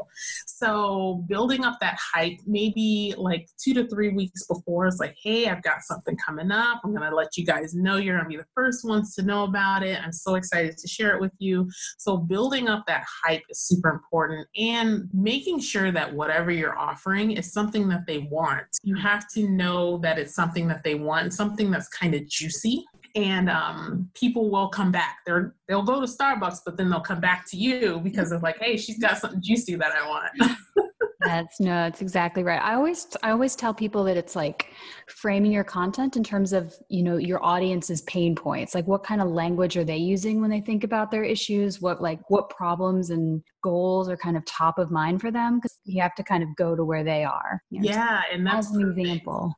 So 0.46 1.24
building 1.28 1.64
up 1.64 1.78
that 1.80 1.96
hype, 1.96 2.38
maybe 2.44 3.14
like 3.16 3.48
two 3.56 3.72
to 3.74 3.86
three 3.86 4.10
weeks 4.10 4.46
before, 4.46 4.86
it's 4.86 4.98
like, 4.98 5.16
hey, 5.22 5.46
I've 5.48 5.62
got 5.62 5.82
something 5.82 6.16
coming 6.16 6.50
up. 6.50 6.80
I'm 6.82 6.92
going 6.92 7.08
to 7.08 7.14
let 7.14 7.36
you 7.36 7.46
guys 7.46 7.72
know. 7.72 7.98
You're 7.98 8.16
going 8.16 8.24
to 8.24 8.36
be 8.36 8.42
the 8.42 8.48
first 8.52 8.84
ones 8.84 9.14
to 9.14 9.22
know 9.22 9.44
about 9.44 9.84
it. 9.84 10.02
I'm 10.02 10.12
so 10.12 10.34
excited 10.34 10.76
to 10.76 10.88
share 10.88 11.14
it 11.14 11.20
with 11.20 11.32
you. 11.38 11.70
So 11.98 12.16
building 12.16 12.68
up 12.68 12.84
that 12.88 13.04
hype 13.24 13.42
is 13.48 13.60
super 13.60 13.90
important 13.90 14.48
and 14.56 15.08
making 15.12 15.60
sure 15.60 15.92
that 15.92 16.12
whatever 16.12 16.50
you're 16.50 16.76
offering 16.76 17.30
is 17.30 17.43
something 17.52 17.88
that 17.88 18.06
they 18.06 18.18
want. 18.30 18.66
You 18.82 18.96
have 18.96 19.28
to 19.34 19.48
know 19.48 19.98
that 19.98 20.18
it's 20.18 20.34
something 20.34 20.68
that 20.68 20.84
they 20.84 20.94
want, 20.94 21.34
something 21.34 21.70
that's 21.70 21.88
kind 21.88 22.14
of 22.14 22.26
juicy. 22.28 22.84
And 23.14 23.48
um, 23.48 24.10
people 24.14 24.50
will 24.50 24.68
come 24.68 24.90
back. 24.90 25.18
They're 25.24 25.54
they'll 25.68 25.84
go 25.84 26.00
to 26.00 26.06
Starbucks, 26.06 26.58
but 26.66 26.76
then 26.76 26.90
they'll 26.90 27.00
come 27.00 27.20
back 27.20 27.48
to 27.50 27.56
you 27.56 28.00
because 28.00 28.32
of 28.32 28.42
like, 28.42 28.58
hey, 28.58 28.76
she's 28.76 28.98
got 28.98 29.18
something 29.18 29.40
juicy 29.40 29.76
that 29.76 29.92
I 29.92 30.08
want. 30.08 30.54
That's 31.24 31.60
no, 31.60 31.70
that's 31.70 32.02
exactly 32.02 32.42
right. 32.42 32.60
I 32.60 32.74
always 32.74 33.06
I 33.22 33.30
always 33.30 33.56
tell 33.56 33.74
people 33.74 34.04
that 34.04 34.16
it's 34.16 34.36
like 34.36 34.72
framing 35.06 35.52
your 35.52 35.64
content 35.64 36.16
in 36.16 36.24
terms 36.24 36.52
of, 36.52 36.74
you 36.88 37.02
know, 37.02 37.16
your 37.16 37.44
audience's 37.44 38.02
pain 38.02 38.34
points. 38.34 38.74
Like 38.74 38.86
what 38.86 39.04
kind 39.04 39.20
of 39.20 39.28
language 39.28 39.76
are 39.76 39.84
they 39.84 39.96
using 39.96 40.40
when 40.40 40.50
they 40.50 40.60
think 40.60 40.84
about 40.84 41.10
their 41.10 41.24
issues? 41.24 41.80
What 41.80 42.02
like 42.02 42.20
what 42.28 42.50
problems 42.50 43.10
and 43.10 43.42
goals 43.62 44.08
are 44.08 44.16
kind 44.16 44.36
of 44.36 44.44
top 44.44 44.78
of 44.78 44.90
mind 44.90 45.20
for 45.20 45.30
them 45.30 45.56
because 45.56 45.78
you 45.84 46.00
have 46.02 46.14
to 46.14 46.22
kind 46.22 46.42
of 46.42 46.48
go 46.56 46.76
to 46.76 46.84
where 46.84 47.04
they 47.04 47.24
are. 47.24 47.60
You 47.70 47.82
know, 47.82 47.90
yeah, 47.90 48.22
and 48.32 48.46
that's 48.46 48.70
an 48.70 48.82
example. 48.82 49.54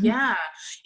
Yeah. 0.00 0.36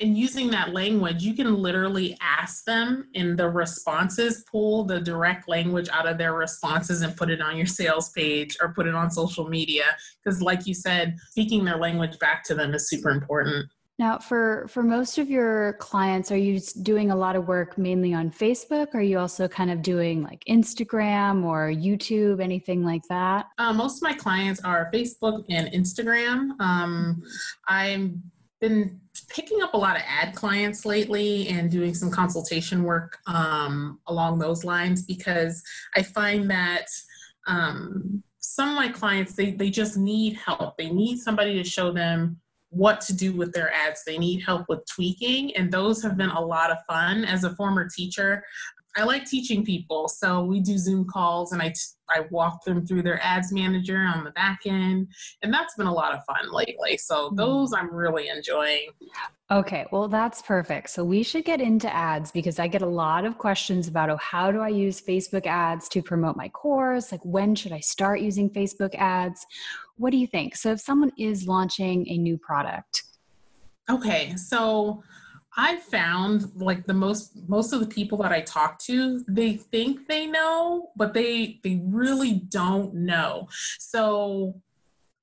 And 0.01 0.17
using 0.17 0.51
that 0.51 0.73
language, 0.73 1.23
you 1.23 1.35
can 1.35 1.57
literally 1.57 2.17
ask 2.21 2.65
them 2.65 3.09
in 3.15 3.37
the 3.37 3.49
responses, 3.49 4.45
pull 4.51 4.85
the 4.85 5.01
direct 5.01 5.49
language 5.49 5.89
out 5.93 6.09
of 6.09 6.19
their 6.19 6.35
responses 6.35 7.03
and 7.03 7.17
put 7.17 7.31
it 7.31 7.41
on 7.41 7.57
your 7.57 7.67
sales 7.67 8.11
page 8.11 8.57
or 8.61 8.73
put 8.73 8.87
it 8.87 8.95
on 8.95 9.11
social 9.11 9.49
media. 9.49 9.85
Because, 10.25 10.41
like 10.41 10.67
you 10.67 10.75
said, 10.75 11.17
speaking 11.31 11.65
their 11.65 11.77
language 11.77 12.19
back 12.19 12.45
to 12.45 12.55
them 12.55 12.75
is 12.75 12.89
super 12.89 13.11
important. 13.11 13.67
Now, 14.01 14.17
for 14.17 14.67
for 14.71 14.83
most 14.83 15.19
of 15.19 15.29
your 15.29 15.75
clients, 15.75 16.33
are 16.33 16.37
you 16.39 16.59
doing 16.81 17.11
a 17.11 17.17
lot 17.17 17.37
of 17.37 17.47
work 17.47 17.77
mainly 17.77 18.15
on 18.15 18.31
Facebook? 18.31 18.95
Are 18.95 19.03
you 19.03 19.19
also 19.19 19.47
kind 19.47 19.71
of 19.71 19.83
doing 19.83 20.23
like 20.23 20.43
Instagram 20.49 21.45
or 21.45 21.69
YouTube, 21.69 22.41
anything 22.41 22.83
like 22.83 23.03
that? 23.11 23.49
Uh, 23.59 23.75
most 23.75 23.99
of 23.99 24.03
my 24.03 24.15
clients 24.15 24.59
are 24.65 24.91
Facebook 24.91 25.45
and 25.51 25.71
Instagram. 25.75 26.59
Um, 26.61 27.23
I'm 27.69 28.23
been 28.61 29.01
picking 29.29 29.63
up 29.63 29.75
a 29.75 29.77
lot 29.77 29.97
of 29.97 30.03
ad 30.07 30.35
clients 30.35 30.85
lately 30.85 31.49
and 31.49 31.71
doing 31.71 31.95
some 31.95 32.11
consultation 32.11 32.85
work 32.85 33.19
um, 33.27 33.99
along 34.07 34.39
those 34.39 34.65
lines 34.65 35.03
because 35.03 35.63
I 35.97 36.03
find 36.03 36.51
that 36.51 36.87
um, 37.47 38.23
some 38.39 38.69
of 38.69 38.75
my 38.75 38.89
clients 38.89 39.35
they, 39.35 39.53
they 39.53 39.71
just 39.71 39.97
need 39.97 40.35
help. 40.35 40.77
They 40.77 40.91
need 40.91 41.19
somebody 41.19 41.55
to 41.55 41.69
show 41.69 41.93
them 41.93 42.39
what 42.69 43.01
to 43.03 43.13
do 43.13 43.33
with 43.33 43.53
their 43.53 43.73
ads. 43.73 44.05
They 44.05 44.19
need 44.19 44.43
help 44.43 44.67
with 44.69 44.87
tweaking, 44.87 45.57
and 45.57 45.73
those 45.73 46.03
have 46.03 46.17
been 46.17 46.31
a 46.31 46.41
lot 46.41 46.71
of 46.71 46.79
fun. 46.89 47.25
As 47.25 47.45
a 47.45 47.55
former 47.57 47.89
teacher, 47.89 48.45
I 48.97 49.05
like 49.05 49.25
teaching 49.25 49.65
people, 49.65 50.09
so 50.09 50.43
we 50.45 50.61
do 50.61 50.77
Zoom 50.77 51.05
calls 51.05 51.53
and 51.53 51.63
I, 51.63 51.69
t- 51.69 51.77
I 52.09 52.23
walk 52.31 52.65
them 52.65 52.85
through 52.85 53.03
their 53.03 53.23
ads 53.23 53.53
manager 53.53 53.99
on 53.99 54.25
the 54.25 54.33
back 54.33 54.61
end, 54.67 55.09
and 55.43 55.55
that's 55.55 55.77
been 55.77 55.87
a 55.87 55.93
lot 55.93 56.13
of 56.13 56.25
fun 56.25 56.53
lately. 56.53 56.97
So 56.97 57.29
hmm. 57.29 57.37
those 57.37 57.73
I'm 57.73 57.93
really 57.93 58.29
enjoying. 58.29 58.91
Okay, 59.51 59.87
well 59.93 60.09
that's 60.09 60.43
perfect. 60.43 60.91
So 60.91 61.05
we 61.05 61.23
should 61.23 61.45
get 61.45 61.61
into 61.61 61.93
ads 61.95 62.31
because 62.33 62.59
I 62.59 62.67
get 62.67 62.83
a 62.83 62.87
lot 62.87 63.25
of 63.25 63.39
questions 63.39 63.87
about 63.87 64.11
oh 64.11 64.17
how 64.17 64.51
do 64.51 64.61
I 64.61 64.69
use 64.69 65.01
Facebook 65.01 65.47
ads 65.47 65.89
to 65.91 66.03
promote 66.03 66.37
my 66.37 66.49
course? 66.49 67.13
Like 67.13 67.25
when 67.25 67.55
should 67.55 67.73
I 67.73 67.81
start 67.81 68.21
using 68.21 68.51
Facebook 68.51 68.95
ads? 68.97 69.47
What 69.97 70.11
do 70.11 70.17
you 70.17 70.27
think? 70.27 70.57
So 70.57 70.73
if 70.73 70.81
someone 70.81 71.13
is 71.17 71.47
launching 71.47 72.09
a 72.09 72.19
new 72.19 72.39
product. 72.39 73.05
Okay, 73.89 74.37
so 74.37 75.03
I 75.57 75.77
found 75.77 76.55
like 76.55 76.87
the 76.87 76.95
most 76.95 77.33
most 77.49 77.73
of 77.73 77.81
the 77.81 77.87
people 77.87 78.19
that 78.19 78.33
I 78.33 78.41
talk 78.43 78.79
to, 78.85 79.25
they 79.29 79.55
think 79.55 80.07
they 80.07 80.27
know, 80.27 80.91
but 80.97 81.13
they 81.13 81.61
they 81.65 81.81
really 81.85 82.35
don't 82.49 82.95
know. 82.95 83.49
So 83.79 84.61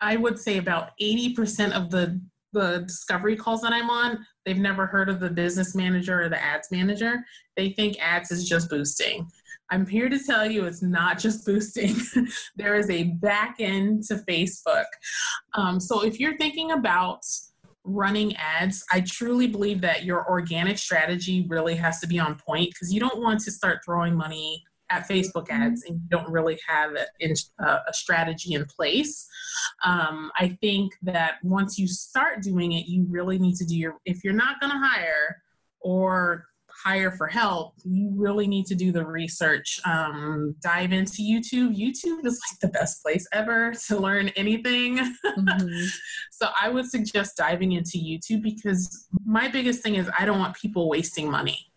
I 0.02 0.16
would 0.16 0.40
say 0.40 0.58
about 0.58 0.92
80% 1.02 1.72
of 1.72 1.90
the 1.90 2.22
the 2.54 2.84
discovery 2.88 3.36
calls 3.36 3.62
that 3.62 3.74
I'm 3.74 3.90
on, 3.90 4.26
they've 4.46 4.58
never 4.58 4.86
heard 4.86 5.10
of 5.10 5.20
the 5.20 5.30
business 5.30 5.76
manager 5.76 6.22
or 6.22 6.30
the 6.30 6.42
ads 6.42 6.70
manager. 6.72 7.24
They 7.56 7.70
think 7.70 7.98
ads 8.02 8.32
is 8.32 8.48
just 8.48 8.70
boosting. 8.70 9.30
I'm 9.70 9.86
here 9.86 10.08
to 10.08 10.18
tell 10.18 10.50
you 10.50 10.66
it's 10.66 10.82
not 10.82 11.20
just 11.20 11.46
boosting. 11.46 11.96
there 12.56 12.76
is 12.76 12.90
a 12.90 13.04
back 13.04 13.58
end 13.60 14.04
to 14.06 14.24
Facebook. 14.28 14.86
Um, 15.54 15.80
so 15.80 16.04
if 16.04 16.20
you're 16.20 16.38
thinking 16.38 16.72
about 16.72 17.20
running 17.88 18.36
ads, 18.36 18.84
I 18.92 19.02
truly 19.02 19.48
believe 19.48 19.82
that 19.82 20.04
your 20.04 20.30
organic 20.30 20.78
strategy 20.78 21.46
really 21.50 21.76
has 21.76 22.00
to 22.02 22.08
be 22.08 22.20
on 22.20 22.36
point 22.36 22.70
because 22.74 22.94
you 22.94 23.00
don't 23.00 23.22
want 23.22 23.40
to 23.42 23.52
start 23.52 23.80
throwing 23.86 24.16
money 24.16 24.64
at 24.90 25.08
Facebook 25.08 25.48
mm-hmm. 25.48 25.64
ads 25.64 25.84
and 25.84 25.96
you 25.96 26.08
don't 26.10 26.30
really 26.30 26.60
have 26.68 26.92
a, 26.96 27.34
uh, 27.64 27.80
a 27.88 27.94
strategy 27.94 28.54
in 28.54 28.66
place. 28.66 29.28
Um, 29.84 30.32
I 30.38 30.58
think 30.62 30.94
that 31.04 31.36
once 31.44 31.78
you 31.78 31.88
start 31.88 32.42
doing 32.42 32.74
it, 32.74 32.88
you 32.88 33.06
really 33.10 33.40
need 33.40 33.56
to 33.56 33.66
do 33.66 33.76
your, 33.76 33.98
if 34.06 34.24
you're 34.24 34.34
not 34.34 34.60
going 34.60 34.72
to 34.72 34.80
hire 34.80 35.42
or 35.80 36.47
hire 36.84 37.12
for 37.12 37.28
help, 37.28 37.74
you 37.84 38.12
really 38.16 38.48
need 38.48 38.66
to 38.68 38.76
do 38.76 38.92
the 38.92 39.06
research. 39.06 39.80
Um, 39.86 40.56
dive 40.62 40.94
into 40.94 41.22
YouTube. 41.22 41.76
YouTube 41.76 42.26
is 42.26 42.40
like 42.50 42.60
the 42.62 42.68
best 42.68 43.02
place 43.02 43.28
ever 43.34 43.74
to 43.88 43.98
learn 43.98 44.30
anything. 44.30 44.98
Mm-hmm. 44.98 45.86
so 46.32 46.50
I 46.60 46.70
would 46.70 46.86
suggest 46.86 47.38
diving 47.38 47.74
into 47.74 47.98
YouTube 47.98 48.44
because 48.44 49.08
my 49.26 49.48
biggest 49.48 49.82
thing 49.82 49.96
is 49.96 50.10
I 50.18 50.26
don't 50.26 50.40
want 50.40 50.56
people 50.56 50.90
wasting 50.90 51.30
money. 51.30 51.68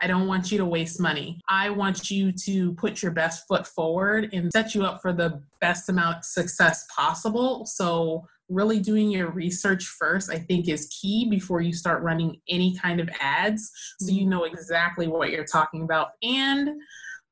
I 0.00 0.06
don't 0.06 0.28
want 0.28 0.52
you 0.52 0.58
to 0.58 0.64
waste 0.64 1.00
money. 1.00 1.40
I 1.48 1.70
want 1.70 2.10
you 2.10 2.30
to 2.44 2.72
put 2.74 3.02
your 3.02 3.10
best 3.10 3.48
foot 3.48 3.66
forward 3.66 4.30
and 4.32 4.50
set 4.52 4.74
you 4.74 4.84
up 4.84 5.02
for 5.02 5.12
the 5.12 5.42
best 5.60 5.88
amount 5.88 6.18
of 6.18 6.24
success 6.24 6.86
possible. 6.94 7.66
So 7.66 8.24
really 8.48 8.80
doing 8.80 9.10
your 9.10 9.30
research 9.30 9.84
first, 9.84 10.30
I 10.30 10.38
think, 10.38 10.68
is 10.68 10.86
key 10.86 11.28
before 11.28 11.60
you 11.60 11.72
start 11.72 12.02
running 12.02 12.40
any 12.48 12.74
kind 12.76 13.00
of 13.00 13.08
ads 13.20 13.70
so 13.98 14.10
you 14.10 14.26
know 14.26 14.44
exactly 14.44 15.06
what 15.06 15.30
you're 15.30 15.44
talking 15.44 15.82
about. 15.82 16.10
And 16.22 16.70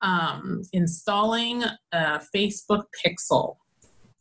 um, 0.02 0.62
installing 0.73 1.64
a 1.92 2.20
Facebook 2.35 2.85
pixel. 3.04 3.56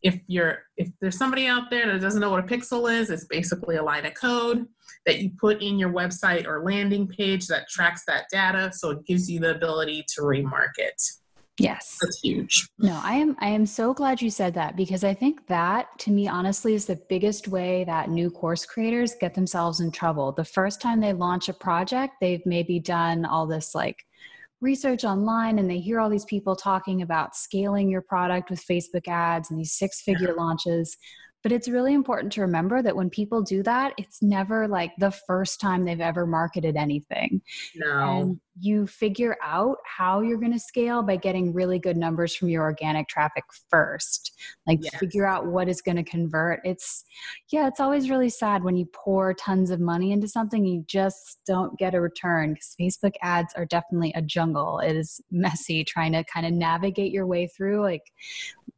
If 0.02 0.20
you're 0.26 0.58
if 0.76 0.88
there's 1.00 1.18
somebody 1.18 1.46
out 1.46 1.70
there 1.70 1.92
that 1.92 2.00
doesn't 2.00 2.20
know 2.20 2.30
what 2.30 2.44
a 2.44 2.46
pixel 2.46 2.92
is, 2.92 3.10
it's 3.10 3.24
basically 3.24 3.76
a 3.76 3.82
line 3.82 4.06
of 4.06 4.14
code 4.14 4.66
that 5.04 5.20
you 5.20 5.30
put 5.38 5.62
in 5.62 5.78
your 5.78 5.92
website 5.92 6.46
or 6.46 6.64
landing 6.64 7.06
page 7.06 7.46
that 7.46 7.68
tracks 7.68 8.04
that 8.06 8.24
data 8.30 8.70
so 8.72 8.90
it 8.90 9.04
gives 9.06 9.30
you 9.30 9.40
the 9.40 9.54
ability 9.54 10.04
to 10.14 10.22
remarket. 10.22 11.18
Yes. 11.58 11.96
That's 12.02 12.20
huge. 12.20 12.68
No, 12.78 13.00
I 13.02 13.14
am 13.14 13.36
I 13.40 13.48
am 13.48 13.64
so 13.64 13.94
glad 13.94 14.20
you 14.20 14.30
said 14.30 14.54
that 14.54 14.76
because 14.76 15.04
I 15.04 15.14
think 15.14 15.46
that 15.46 15.86
to 16.00 16.10
me 16.10 16.28
honestly 16.28 16.74
is 16.74 16.84
the 16.84 17.00
biggest 17.08 17.48
way 17.48 17.84
that 17.84 18.10
new 18.10 18.30
course 18.30 18.66
creators 18.66 19.14
get 19.18 19.34
themselves 19.34 19.80
in 19.80 19.90
trouble. 19.90 20.32
The 20.32 20.44
first 20.44 20.82
time 20.82 21.00
they 21.00 21.14
launch 21.14 21.48
a 21.48 21.54
project, 21.54 22.14
they've 22.20 22.44
maybe 22.44 22.78
done 22.78 23.24
all 23.24 23.46
this 23.46 23.74
like 23.74 24.04
research 24.60 25.04
online 25.04 25.58
and 25.58 25.68
they 25.68 25.78
hear 25.78 26.00
all 26.00 26.10
these 26.10 26.24
people 26.24 26.56
talking 26.56 27.02
about 27.02 27.36
scaling 27.36 27.88
your 27.88 28.02
product 28.02 28.50
with 28.50 28.64
Facebook 28.66 29.08
ads 29.08 29.50
and 29.50 29.58
these 29.58 29.72
six-figure 29.72 30.28
yeah. 30.28 30.42
launches 30.42 30.96
but 31.46 31.52
it's 31.52 31.68
really 31.68 31.94
important 31.94 32.32
to 32.32 32.40
remember 32.40 32.82
that 32.82 32.96
when 32.96 33.08
people 33.08 33.40
do 33.40 33.62
that, 33.62 33.94
it's 33.98 34.20
never 34.20 34.66
like 34.66 34.90
the 34.98 35.12
first 35.12 35.60
time 35.60 35.84
they've 35.84 36.00
ever 36.00 36.26
marketed 36.26 36.74
anything. 36.74 37.40
No. 37.76 37.86
And 38.02 38.40
you 38.58 38.86
figure 38.86 39.36
out 39.42 39.76
how 39.84 40.20
you're 40.20 40.38
going 40.38 40.52
to 40.52 40.58
scale 40.58 41.02
by 41.02 41.16
getting 41.16 41.52
really 41.52 41.78
good 41.78 41.96
numbers 41.96 42.34
from 42.34 42.48
your 42.48 42.62
organic 42.62 43.08
traffic 43.08 43.44
first. 43.70 44.32
Like 44.66 44.80
yes. 44.82 44.94
figure 44.96 45.26
out 45.26 45.46
what 45.46 45.68
is 45.68 45.82
going 45.82 45.96
to 45.96 46.02
convert. 46.02 46.60
It's 46.64 47.04
yeah, 47.50 47.66
it's 47.66 47.80
always 47.80 48.08
really 48.08 48.30
sad 48.30 48.64
when 48.64 48.76
you 48.76 48.86
pour 48.86 49.34
tons 49.34 49.70
of 49.70 49.80
money 49.80 50.12
into 50.12 50.28
something 50.28 50.64
you 50.64 50.84
just 50.86 51.38
don't 51.46 51.78
get 51.78 51.94
a 51.94 52.00
return 52.00 52.54
because 52.54 52.74
Facebook 52.80 53.14
ads 53.22 53.52
are 53.54 53.66
definitely 53.66 54.12
a 54.14 54.22
jungle. 54.22 54.78
It 54.78 54.96
is 54.96 55.20
messy 55.30 55.84
trying 55.84 56.12
to 56.12 56.24
kind 56.24 56.46
of 56.46 56.52
navigate 56.52 57.12
your 57.12 57.26
way 57.26 57.48
through 57.48 57.82
like 57.82 58.02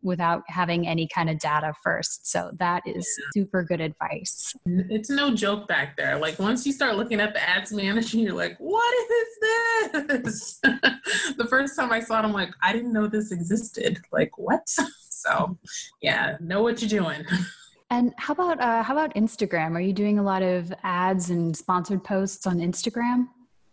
without 0.02 0.42
having 0.48 0.86
any 0.86 1.08
kind 1.08 1.30
of 1.30 1.38
data 1.38 1.72
first. 1.82 2.30
So 2.30 2.50
that 2.58 2.82
is 2.86 3.08
yeah. 3.18 3.26
super 3.34 3.62
good 3.62 3.80
advice. 3.80 4.54
It's 4.66 5.10
no 5.10 5.34
joke 5.34 5.68
back 5.68 5.96
there. 5.96 6.18
Like 6.18 6.38
once 6.38 6.66
you 6.66 6.72
start 6.72 6.96
looking 6.96 7.20
at 7.20 7.34
the 7.34 7.48
ads 7.48 7.72
manager, 7.72 8.18
you're 8.18 8.34
like, 8.34 8.56
what 8.58 8.94
is 8.94 9.08
this? 9.40 9.67
the 9.92 11.46
first 11.48 11.76
time 11.76 11.92
I 11.92 12.00
saw 12.00 12.20
it, 12.20 12.24
I'm 12.24 12.32
like, 12.32 12.50
I 12.62 12.72
didn't 12.72 12.92
know 12.92 13.06
this 13.06 13.32
existed. 13.32 14.00
Like 14.12 14.36
what? 14.38 14.66
So 15.18 15.58
yeah, 16.00 16.36
know 16.38 16.62
what 16.62 16.80
you're 16.80 16.88
doing. 16.88 17.24
And 17.90 18.14
how 18.18 18.34
about 18.34 18.60
uh, 18.60 18.84
how 18.84 18.94
about 18.94 19.14
Instagram? 19.16 19.74
Are 19.74 19.80
you 19.80 19.92
doing 19.92 20.20
a 20.20 20.22
lot 20.22 20.42
of 20.42 20.72
ads 20.84 21.30
and 21.30 21.56
sponsored 21.56 22.04
posts 22.04 22.46
on 22.46 22.58
Instagram? 22.58 23.26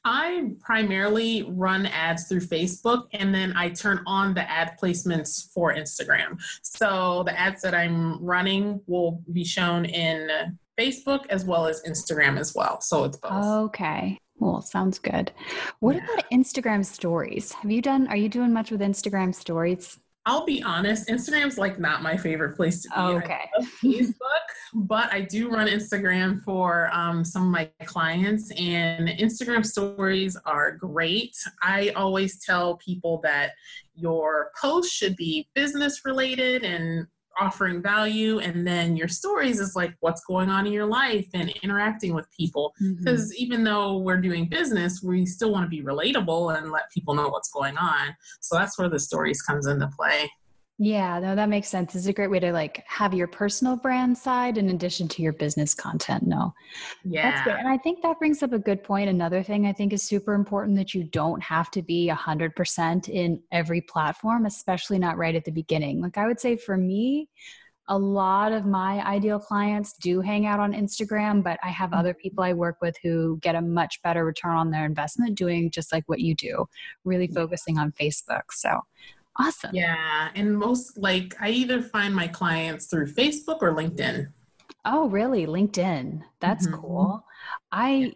I 0.05 0.51
primarily 0.59 1.43
run 1.49 1.87
ads 1.87 2.27
through 2.27 2.41
Facebook 2.41 3.07
and 3.13 3.33
then 3.33 3.53
I 3.57 3.69
turn 3.69 4.01
on 4.05 4.35
the 4.35 4.49
ad 4.49 4.77
placements 4.81 5.51
for 5.51 5.73
Instagram. 5.73 6.39
So 6.61 7.23
the 7.25 7.37
ads 7.37 7.61
that 7.63 7.73
I'm 7.73 8.23
running 8.23 8.81
will 8.85 9.23
be 9.33 9.43
shown 9.43 9.85
in 9.85 10.57
Facebook 10.79 11.25
as 11.29 11.43
well 11.43 11.65
as 11.65 11.81
Instagram 11.83 12.39
as 12.39 12.53
well. 12.53 12.81
So 12.81 13.03
it's 13.05 13.17
both. 13.17 13.43
Okay. 13.43 14.19
Well, 14.39 14.61
sounds 14.61 14.99
good. 14.99 15.31
What 15.79 15.95
yeah. 15.95 16.03
about 16.03 16.29
Instagram 16.31 16.85
stories? 16.85 17.51
Have 17.53 17.71
you 17.71 17.81
done, 17.81 18.07
are 18.07 18.17
you 18.17 18.29
doing 18.29 18.51
much 18.53 18.71
with 18.71 18.81
Instagram 18.81 19.33
stories? 19.33 19.99
I'll 20.27 20.45
be 20.45 20.63
honest, 20.63 21.07
Instagram's 21.07 21.59
like 21.59 21.79
not 21.79 22.01
my 22.01 22.17
favorite 22.17 22.55
place 22.55 22.81
to 22.81 22.89
be. 22.89 22.95
Oh, 22.97 23.17
okay. 23.17 23.47
Facebook, 23.83 24.15
but 24.73 25.13
I 25.13 25.21
do 25.21 25.51
run 25.51 25.67
Instagram 25.67 26.41
for 26.41 26.89
um, 26.91 27.23
some 27.23 27.43
of 27.43 27.49
my 27.49 27.69
clients, 27.85 28.51
and 28.57 29.07
Instagram 29.07 29.63
stories 29.63 30.35
are 30.47 30.71
great. 30.71 31.37
I 31.61 31.89
always 31.89 32.43
tell 32.43 32.77
people 32.77 33.19
that 33.23 33.51
your 33.93 34.49
post 34.59 34.91
should 34.91 35.15
be 35.15 35.47
business 35.53 36.01
related 36.05 36.63
and 36.63 37.05
offering 37.39 37.81
value 37.81 38.39
and 38.39 38.65
then 38.65 38.95
your 38.95 39.07
stories 39.07 39.59
is 39.59 39.75
like 39.75 39.93
what's 39.99 40.23
going 40.25 40.49
on 40.49 40.65
in 40.65 40.73
your 40.73 40.85
life 40.85 41.27
and 41.33 41.49
interacting 41.63 42.13
with 42.13 42.27
people. 42.31 42.73
Because 42.79 43.31
mm-hmm. 43.31 43.43
even 43.43 43.63
though 43.63 43.97
we're 43.97 44.21
doing 44.21 44.47
business 44.47 45.01
we 45.03 45.25
still 45.25 45.51
want 45.51 45.63
to 45.63 45.69
be 45.69 45.83
relatable 45.83 46.57
and 46.57 46.71
let 46.71 46.91
people 46.91 47.13
know 47.13 47.29
what's 47.29 47.49
going 47.49 47.77
on. 47.77 48.15
So 48.41 48.57
that's 48.57 48.77
where 48.77 48.89
the 48.89 48.99
stories 48.99 49.41
comes 49.41 49.67
into 49.67 49.87
play 49.87 50.29
yeah, 50.77 51.19
no, 51.19 51.35
that 51.35 51.47
makes 51.47 51.69
sense. 51.69 51.95
It's 51.95 52.07
a 52.07 52.13
great 52.13 52.29
way 52.29 52.39
to 52.39 52.51
like 52.51 52.83
have 52.85 53.13
your 53.13 53.27
personal 53.27 53.77
brand 53.77 54.17
side 54.17 54.57
in 54.57 54.69
addition 54.69 55.07
to 55.09 55.21
your 55.21 55.31
business 55.31 55.73
content. 55.73 56.27
No. 56.27 56.53
Yeah. 57.05 57.31
That's 57.31 57.45
good. 57.45 57.55
And 57.55 57.69
I 57.69 57.77
think 57.77 58.01
that 58.01 58.19
brings 58.19 58.43
up 58.43 58.51
a 58.51 58.59
good 58.59 58.83
point. 58.83 59.09
Another 59.09 59.41
thing 59.41 59.65
I 59.65 59.71
think 59.71 59.93
is 59.93 60.03
super 60.03 60.33
important 60.33 60.75
that 60.75 60.93
you 60.93 61.05
don't 61.05 61.41
have 61.41 61.71
to 61.71 61.81
be 61.81 62.09
a 62.09 62.15
100% 62.15 63.07
in 63.07 63.41
every 63.53 63.81
platform, 63.81 64.45
especially 64.45 64.99
not 64.99 65.17
right 65.17 65.35
at 65.35 65.45
the 65.45 65.51
beginning. 65.51 66.01
Like 66.01 66.17
I 66.17 66.27
would 66.27 66.41
say 66.41 66.57
for 66.57 66.75
me, 66.75 67.29
a 67.87 67.97
lot 67.97 68.51
of 68.51 68.65
my 68.65 69.05
ideal 69.05 69.39
clients 69.39 69.93
do 69.93 70.19
hang 70.19 70.45
out 70.45 70.59
on 70.59 70.73
Instagram, 70.73 71.41
but 71.41 71.57
I 71.63 71.69
have 71.69 71.93
other 71.93 72.11
mm-hmm. 72.11 72.19
people 72.19 72.43
I 72.43 72.51
work 72.51 72.77
with 72.81 72.97
who 73.01 73.37
get 73.41 73.55
a 73.55 73.61
much 73.61 74.01
better 74.01 74.25
return 74.25 74.57
on 74.57 74.71
their 74.71 74.85
investment 74.85 75.37
doing 75.37 75.71
just 75.71 75.93
like 75.93 76.03
what 76.07 76.19
you 76.19 76.35
do, 76.35 76.67
really 77.05 77.27
focusing 77.27 77.77
on 77.77 77.93
Facebook. 77.93 78.51
So 78.51 78.81
Awesome. 79.37 79.71
Yeah. 79.73 80.29
And 80.35 80.57
most 80.57 80.97
like 80.97 81.35
I 81.39 81.49
either 81.49 81.81
find 81.81 82.15
my 82.15 82.27
clients 82.27 82.87
through 82.87 83.07
Facebook 83.07 83.57
or 83.61 83.73
LinkedIn. 83.73 84.27
Oh, 84.85 85.09
really? 85.09 85.45
LinkedIn. 85.45 86.21
That's 86.39 86.67
mm-hmm. 86.67 86.79
cool. 86.79 87.25
I 87.71 88.13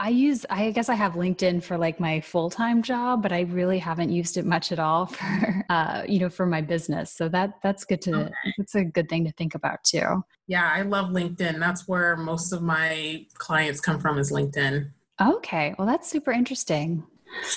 I 0.00 0.10
use 0.10 0.46
I 0.48 0.70
guess 0.70 0.88
I 0.88 0.94
have 0.94 1.14
LinkedIn 1.14 1.62
for 1.62 1.76
like 1.76 1.98
my 1.98 2.20
full-time 2.20 2.82
job, 2.82 3.22
but 3.22 3.32
I 3.32 3.42
really 3.42 3.78
haven't 3.78 4.10
used 4.10 4.36
it 4.36 4.46
much 4.46 4.70
at 4.72 4.78
all 4.78 5.06
for 5.06 5.64
uh, 5.68 6.02
you 6.08 6.18
know, 6.18 6.28
for 6.28 6.46
my 6.46 6.60
business. 6.60 7.12
So 7.12 7.28
that 7.28 7.54
that's 7.62 7.84
good 7.84 8.00
to 8.02 8.14
okay. 8.14 8.32
that's 8.56 8.74
a 8.74 8.84
good 8.84 9.08
thing 9.08 9.24
to 9.26 9.32
think 9.32 9.54
about 9.54 9.84
too. 9.84 10.24
Yeah, 10.46 10.70
I 10.72 10.82
love 10.82 11.10
LinkedIn. 11.10 11.58
That's 11.58 11.86
where 11.86 12.16
most 12.16 12.52
of 12.52 12.62
my 12.62 13.26
clients 13.34 13.80
come 13.80 14.00
from 14.00 14.18
is 14.18 14.32
LinkedIn. 14.32 14.90
Okay. 15.20 15.74
Well, 15.78 15.86
that's 15.86 16.08
super 16.08 16.30
interesting. 16.30 17.04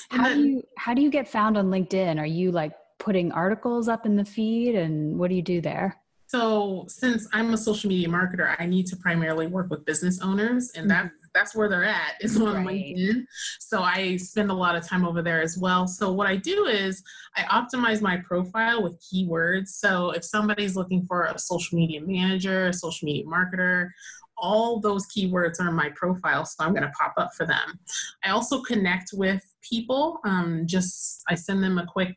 How 0.09 0.23
then, 0.23 0.37
do 0.37 0.47
you 0.49 0.63
how 0.77 0.93
do 0.93 1.01
you 1.01 1.09
get 1.09 1.27
found 1.27 1.57
on 1.57 1.67
LinkedIn? 1.67 2.19
Are 2.19 2.25
you 2.25 2.51
like 2.51 2.73
putting 3.01 3.31
articles 3.31 3.87
up 3.87 4.05
in 4.05 4.15
the 4.15 4.25
feed 4.25 4.75
and 4.75 5.17
what 5.17 5.29
do 5.29 5.35
you 5.35 5.41
do 5.41 5.59
there? 5.59 5.97
So, 6.27 6.85
since 6.87 7.27
I'm 7.33 7.53
a 7.53 7.57
social 7.57 7.89
media 7.89 8.07
marketer, 8.07 8.55
I 8.57 8.65
need 8.65 8.85
to 8.87 8.95
primarily 8.95 9.47
work 9.47 9.69
with 9.69 9.83
business 9.83 10.21
owners, 10.21 10.71
and 10.75 10.89
that 10.89 11.11
that's 11.33 11.55
where 11.55 11.69
they're 11.69 11.83
at 11.83 12.15
is 12.21 12.39
on 12.39 12.65
right. 12.65 12.67
LinkedIn. 12.67 13.25
So 13.59 13.81
I 13.81 14.17
spend 14.17 14.51
a 14.51 14.53
lot 14.53 14.75
of 14.75 14.85
time 14.85 15.05
over 15.05 15.21
there 15.21 15.41
as 15.41 15.57
well. 15.57 15.87
So 15.87 16.11
what 16.11 16.27
I 16.27 16.35
do 16.35 16.65
is 16.65 17.03
I 17.35 17.41
optimize 17.43 18.01
my 18.01 18.17
profile 18.17 18.83
with 18.83 19.01
keywords. 19.01 19.69
So 19.69 20.11
if 20.11 20.23
somebody's 20.23 20.75
looking 20.75 21.05
for 21.05 21.23
a 21.23 21.39
social 21.39 21.77
media 21.77 22.01
manager, 22.01 22.67
a 22.67 22.73
social 22.73 23.05
media 23.05 23.23
marketer, 23.25 23.89
all 24.37 24.79
those 24.79 25.05
keywords 25.07 25.59
are 25.59 25.69
in 25.69 25.75
my 25.75 25.89
profile, 25.95 26.45
so 26.45 26.63
I'm 26.63 26.71
going 26.71 26.83
to 26.83 26.91
pop 26.99 27.13
up 27.17 27.33
for 27.35 27.45
them. 27.45 27.79
I 28.25 28.31
also 28.31 28.61
connect 28.61 29.11
with 29.13 29.43
people. 29.61 30.19
Um, 30.25 30.63
just 30.65 31.21
I 31.29 31.35
send 31.35 31.63
them 31.63 31.77
a 31.77 31.85
quick 31.85 32.15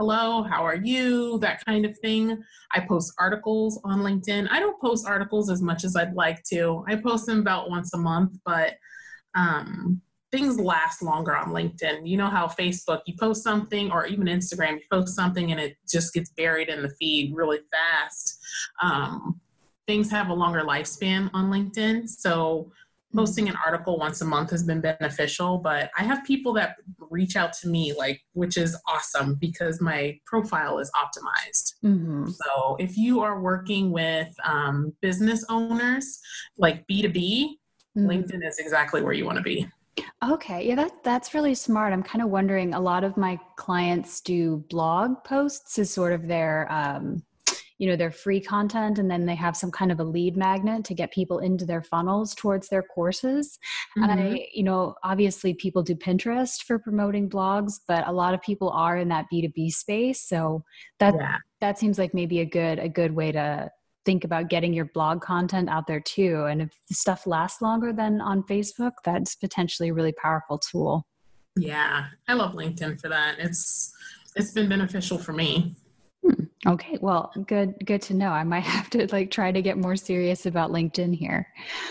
hello, 0.00 0.42
how 0.42 0.64
are 0.64 0.76
you, 0.76 1.38
that 1.40 1.62
kind 1.66 1.84
of 1.84 1.94
thing. 1.98 2.42
I 2.72 2.80
post 2.80 3.12
articles 3.18 3.78
on 3.84 3.98
LinkedIn. 3.98 4.48
I 4.50 4.58
don't 4.58 4.80
post 4.80 5.06
articles 5.06 5.50
as 5.50 5.60
much 5.60 5.84
as 5.84 5.94
I'd 5.94 6.14
like 6.14 6.42
to. 6.44 6.82
I 6.88 6.96
post 6.96 7.26
them 7.26 7.40
about 7.40 7.68
once 7.68 7.92
a 7.92 7.98
month, 7.98 8.38
but 8.46 8.76
um, 9.34 10.00
things 10.32 10.58
last 10.58 11.02
longer 11.02 11.36
on 11.36 11.48
LinkedIn. 11.48 12.08
You 12.08 12.16
know 12.16 12.30
how 12.30 12.46
Facebook, 12.46 13.02
you 13.04 13.12
post 13.20 13.44
something, 13.44 13.92
or 13.92 14.06
even 14.06 14.24
Instagram, 14.24 14.76
you 14.76 14.84
post 14.90 15.14
something 15.14 15.52
and 15.52 15.60
it 15.60 15.76
just 15.86 16.14
gets 16.14 16.30
buried 16.30 16.70
in 16.70 16.80
the 16.80 16.94
feed 16.98 17.34
really 17.36 17.58
fast. 17.70 18.38
Um, 18.82 19.38
things 19.86 20.10
have 20.10 20.30
a 20.30 20.34
longer 20.34 20.62
lifespan 20.62 21.28
on 21.34 21.50
LinkedIn. 21.50 22.08
So 22.08 22.72
posting 23.14 23.48
an 23.48 23.56
article 23.64 23.98
once 23.98 24.20
a 24.20 24.24
month 24.24 24.50
has 24.50 24.62
been 24.62 24.80
beneficial 24.80 25.58
but 25.58 25.90
i 25.98 26.02
have 26.02 26.24
people 26.24 26.52
that 26.52 26.76
reach 27.10 27.36
out 27.36 27.52
to 27.52 27.68
me 27.68 27.92
like 27.92 28.20
which 28.32 28.56
is 28.56 28.76
awesome 28.88 29.34
because 29.34 29.80
my 29.80 30.18
profile 30.26 30.78
is 30.78 30.90
optimized 30.96 31.74
mm-hmm. 31.84 32.28
so 32.28 32.76
if 32.78 32.96
you 32.96 33.20
are 33.20 33.40
working 33.40 33.90
with 33.90 34.32
um, 34.44 34.92
business 35.00 35.44
owners 35.48 36.20
like 36.58 36.86
b2b 36.86 37.14
mm-hmm. 37.14 38.06
linkedin 38.08 38.46
is 38.46 38.58
exactly 38.58 39.02
where 39.02 39.12
you 39.12 39.24
want 39.24 39.36
to 39.36 39.42
be 39.42 39.66
Okay, 40.22 40.68
yeah, 40.68 40.74
that 40.74 41.02
that's 41.02 41.34
really 41.34 41.54
smart. 41.54 41.92
I'm 41.92 42.02
kind 42.02 42.22
of 42.22 42.30
wondering. 42.30 42.74
A 42.74 42.80
lot 42.80 43.04
of 43.04 43.16
my 43.16 43.38
clients 43.56 44.20
do 44.20 44.64
blog 44.68 45.24
posts 45.24 45.78
as 45.78 45.90
sort 45.90 46.12
of 46.12 46.26
their 46.26 46.70
um, 46.70 47.22
you 47.80 47.88
know 47.88 47.96
their 47.96 48.10
free 48.10 48.40
content 48.40 48.98
and 48.98 49.10
then 49.10 49.24
they 49.24 49.34
have 49.34 49.56
some 49.56 49.70
kind 49.70 49.90
of 49.90 49.98
a 49.98 50.04
lead 50.04 50.36
magnet 50.36 50.84
to 50.84 50.94
get 50.94 51.10
people 51.10 51.38
into 51.38 51.64
their 51.64 51.82
funnels 51.82 52.34
towards 52.34 52.68
their 52.68 52.82
courses 52.82 53.58
mm-hmm. 53.96 54.02
and 54.08 54.12
i 54.12 54.24
mm-hmm. 54.24 54.36
you 54.52 54.62
know 54.62 54.94
obviously 55.02 55.54
people 55.54 55.82
do 55.82 55.94
pinterest 55.94 56.62
for 56.64 56.78
promoting 56.78 57.28
blogs 57.28 57.80
but 57.88 58.06
a 58.06 58.12
lot 58.12 58.34
of 58.34 58.42
people 58.42 58.70
are 58.70 58.98
in 58.98 59.08
that 59.08 59.26
b2b 59.32 59.72
space 59.72 60.20
so 60.20 60.62
that 60.98 61.14
yeah. 61.14 61.36
that 61.60 61.78
seems 61.78 61.98
like 61.98 62.14
maybe 62.14 62.40
a 62.40 62.46
good 62.46 62.78
a 62.78 62.88
good 62.88 63.14
way 63.14 63.32
to 63.32 63.68
think 64.04 64.24
about 64.24 64.48
getting 64.48 64.72
your 64.72 64.86
blog 64.86 65.20
content 65.20 65.68
out 65.68 65.86
there 65.86 66.00
too 66.00 66.44
and 66.44 66.62
if 66.62 66.70
the 66.88 66.94
stuff 66.94 67.26
lasts 67.26 67.62
longer 67.62 67.92
than 67.92 68.20
on 68.20 68.42
facebook 68.42 68.92
that's 69.04 69.34
potentially 69.34 69.88
a 69.88 69.94
really 69.94 70.12
powerful 70.12 70.58
tool 70.58 71.06
yeah 71.56 72.06
i 72.28 72.34
love 72.34 72.52
linkedin 72.52 73.00
for 73.00 73.08
that 73.08 73.36
it's 73.38 73.92
it's 74.36 74.52
been 74.52 74.68
beneficial 74.68 75.18
for 75.18 75.32
me. 75.32 75.74
Okay, 76.66 76.98
well, 77.00 77.32
good 77.46 77.74
good 77.86 78.02
to 78.02 78.14
know. 78.14 78.30
I 78.30 78.44
might 78.44 78.60
have 78.64 78.90
to 78.90 79.06
like 79.12 79.30
try 79.30 79.50
to 79.50 79.62
get 79.62 79.78
more 79.78 79.96
serious 79.96 80.46
about 80.46 80.70
LinkedIn 80.70 81.16
here. 81.16 81.48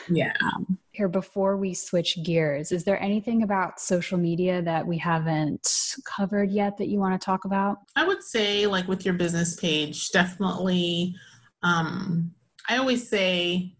Yeah. 0.09 0.33
Um, 0.43 0.77
here 0.91 1.07
before 1.07 1.57
we 1.57 1.73
switch 1.73 2.19
gears, 2.23 2.71
is 2.71 2.83
there 2.83 3.01
anything 3.01 3.43
about 3.43 3.79
social 3.79 4.17
media 4.17 4.61
that 4.61 4.85
we 4.85 4.97
haven't 4.97 5.67
covered 6.05 6.51
yet 6.51 6.77
that 6.77 6.87
you 6.87 6.99
want 6.99 7.19
to 7.19 7.23
talk 7.23 7.45
about? 7.45 7.77
I 7.95 8.05
would 8.05 8.21
say 8.21 8.67
like 8.67 8.87
with 8.87 9.05
your 9.05 9.15
business 9.15 9.55
page, 9.55 10.11
definitely 10.11 11.15
um 11.63 12.31
I 12.67 12.77
always 12.77 13.07
say 13.07 13.73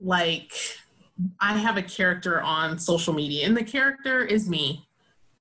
like 0.00 0.52
I 1.40 1.58
have 1.58 1.76
a 1.76 1.82
character 1.82 2.40
on 2.40 2.78
social 2.78 3.12
media 3.12 3.46
and 3.46 3.56
the 3.56 3.64
character 3.64 4.24
is 4.24 4.48
me 4.48 4.86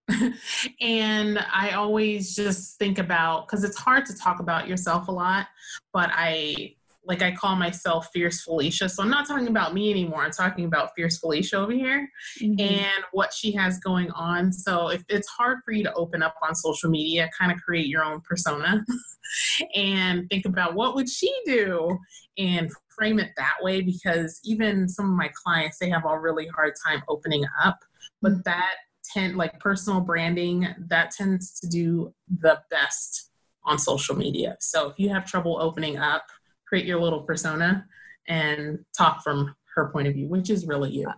and 0.82 1.39
I 1.54 1.72
always 1.72 2.36
just 2.36 2.78
think 2.78 2.98
about 2.98 3.48
because 3.48 3.63
it's 3.63 3.78
hard 3.78 4.06
to 4.08 4.15
talk 4.15 4.39
about 4.39 4.67
yourself 4.67 5.08
a 5.08 5.12
lot, 5.12 5.48
but 5.93 6.10
I 6.13 6.76
like 7.06 7.22
I 7.24 7.32
call 7.32 7.56
myself 7.56 8.10
Fierce 8.13 8.43
Felicia. 8.43 8.88
So 8.88 9.02
I'm 9.02 9.10
not 9.10 9.28
talking 9.28 9.48
about 9.48 9.74
me 9.74 9.89
anymore. 9.89 10.24
I'm 10.24 10.32
talking 10.32 10.65
about 10.65 10.91
Fierce 10.95 11.17
Felicia 11.17 11.58
over 11.58 11.72
here 11.72 12.08
mm-hmm. 12.39 12.60
and 12.60 13.04
what 13.13 13.34
she 13.34 13.52
has 13.54 13.80
going 13.80 14.12
on. 14.12 14.54
So 14.54 14.89
if 14.89 15.04
it's 15.10 15.28
hard 15.28 15.60
for 15.65 15.72
you 15.72 15.84
to 15.86 15.93
open 15.93 16.22
up 16.22 16.36
on 16.48 16.54
social 16.54 16.89
media, 16.89 17.28
kind 17.38 17.52
of 17.52 17.60
create 17.62 17.88
your 17.88 18.04
own 18.04 18.22
persona 18.22 18.86
and 19.76 20.30
think 20.30 20.45
about 20.45 20.76
what 20.76 20.93
would 20.93 21.10
she 21.10 21.34
do 21.45 21.98
and 22.38 22.69
frame 22.89 23.19
it 23.19 23.32
that 23.38 23.56
way 23.62 23.82
because 23.82 24.39
even 24.43 24.88
some 24.88 25.06
of 25.06 25.17
my 25.17 25.32
clients 25.43 25.78
they 25.80 25.89
have 25.89 26.06
a 26.06 26.19
really 26.19 26.48
hard 26.48 26.74
time 26.86 27.02
opening 27.08 27.45
up 27.63 27.78
but 28.22 28.32
mm-hmm. 28.32 28.41
that 28.45 28.76
tend 29.13 29.38
like 29.38 29.60
personal 29.60 30.02
branding 30.02 30.67
that 30.88 31.12
tends 31.12 31.60
to 31.60 31.67
do 31.67 32.13
the 32.39 32.60
best 32.69 33.32
on 33.63 33.78
social 33.78 34.15
media. 34.15 34.56
So 34.60 34.89
if 34.89 35.00
you 35.00 35.10
have 35.10 35.26
trouble 35.26 35.58
opening 35.62 35.98
up, 35.98 36.26
create 36.67 36.86
your 36.86 37.02
little 37.02 37.24
persona 37.24 37.86
and 38.28 38.80
talk 38.98 39.24
from 39.24 39.56
her 39.76 39.89
point 39.91 40.08
of 40.08 40.13
view, 40.13 40.28
which 40.28 40.50
is 40.50 40.65
really 40.65 40.91
you. 40.91 41.12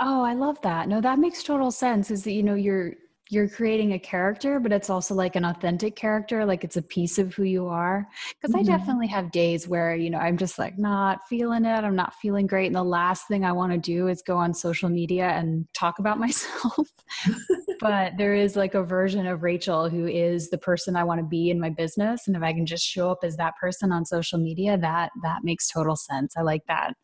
oh, 0.00 0.22
I 0.22 0.34
love 0.34 0.60
that. 0.62 0.88
No, 0.88 1.00
that 1.00 1.18
makes 1.18 1.42
total 1.42 1.70
sense. 1.70 2.10
Is 2.10 2.24
that 2.24 2.32
you 2.32 2.42
know 2.42 2.54
you're 2.54 2.94
you're 3.30 3.48
creating 3.48 3.92
a 3.92 3.98
character, 3.98 4.60
but 4.60 4.72
it's 4.72 4.90
also 4.90 5.14
like 5.14 5.34
an 5.34 5.44
authentic 5.44 5.96
character, 5.96 6.44
like 6.44 6.62
it's 6.62 6.76
a 6.76 6.82
piece 6.82 7.18
of 7.18 7.34
who 7.34 7.44
you 7.44 7.66
are. 7.66 8.06
Because 8.40 8.54
mm-hmm. 8.54 8.70
I 8.70 8.76
definitely 8.76 9.06
have 9.08 9.32
days 9.32 9.66
where, 9.66 9.94
you 9.94 10.10
know, 10.10 10.18
I'm 10.18 10.36
just 10.36 10.58
like 10.58 10.78
not 10.78 11.26
feeling 11.28 11.64
it. 11.64 11.84
I'm 11.84 11.96
not 11.96 12.14
feeling 12.14 12.46
great. 12.46 12.66
And 12.66 12.76
the 12.76 12.84
last 12.84 13.26
thing 13.26 13.44
I 13.44 13.52
want 13.52 13.72
to 13.72 13.78
do 13.78 14.08
is 14.08 14.22
go 14.22 14.36
on 14.36 14.52
social 14.52 14.90
media 14.90 15.28
and 15.28 15.66
talk 15.72 15.98
about 15.98 16.18
myself. 16.24 16.88
But 17.84 18.16
there 18.16 18.34
is 18.34 18.56
like 18.56 18.72
a 18.72 18.82
version 18.82 19.26
of 19.26 19.42
Rachel 19.42 19.90
who 19.90 20.06
is 20.06 20.48
the 20.48 20.56
person 20.56 20.96
I 20.96 21.04
want 21.04 21.20
to 21.20 21.26
be 21.26 21.50
in 21.50 21.60
my 21.60 21.68
business. 21.68 22.26
And 22.26 22.34
if 22.34 22.42
I 22.42 22.54
can 22.54 22.64
just 22.64 22.82
show 22.82 23.10
up 23.10 23.18
as 23.22 23.36
that 23.36 23.52
person 23.60 23.92
on 23.92 24.06
social 24.06 24.38
media, 24.38 24.78
that 24.78 25.10
that 25.22 25.40
makes 25.44 25.68
total 25.68 25.94
sense. 25.94 26.32
I 26.34 26.40
like 26.40 26.62
that. 26.66 26.94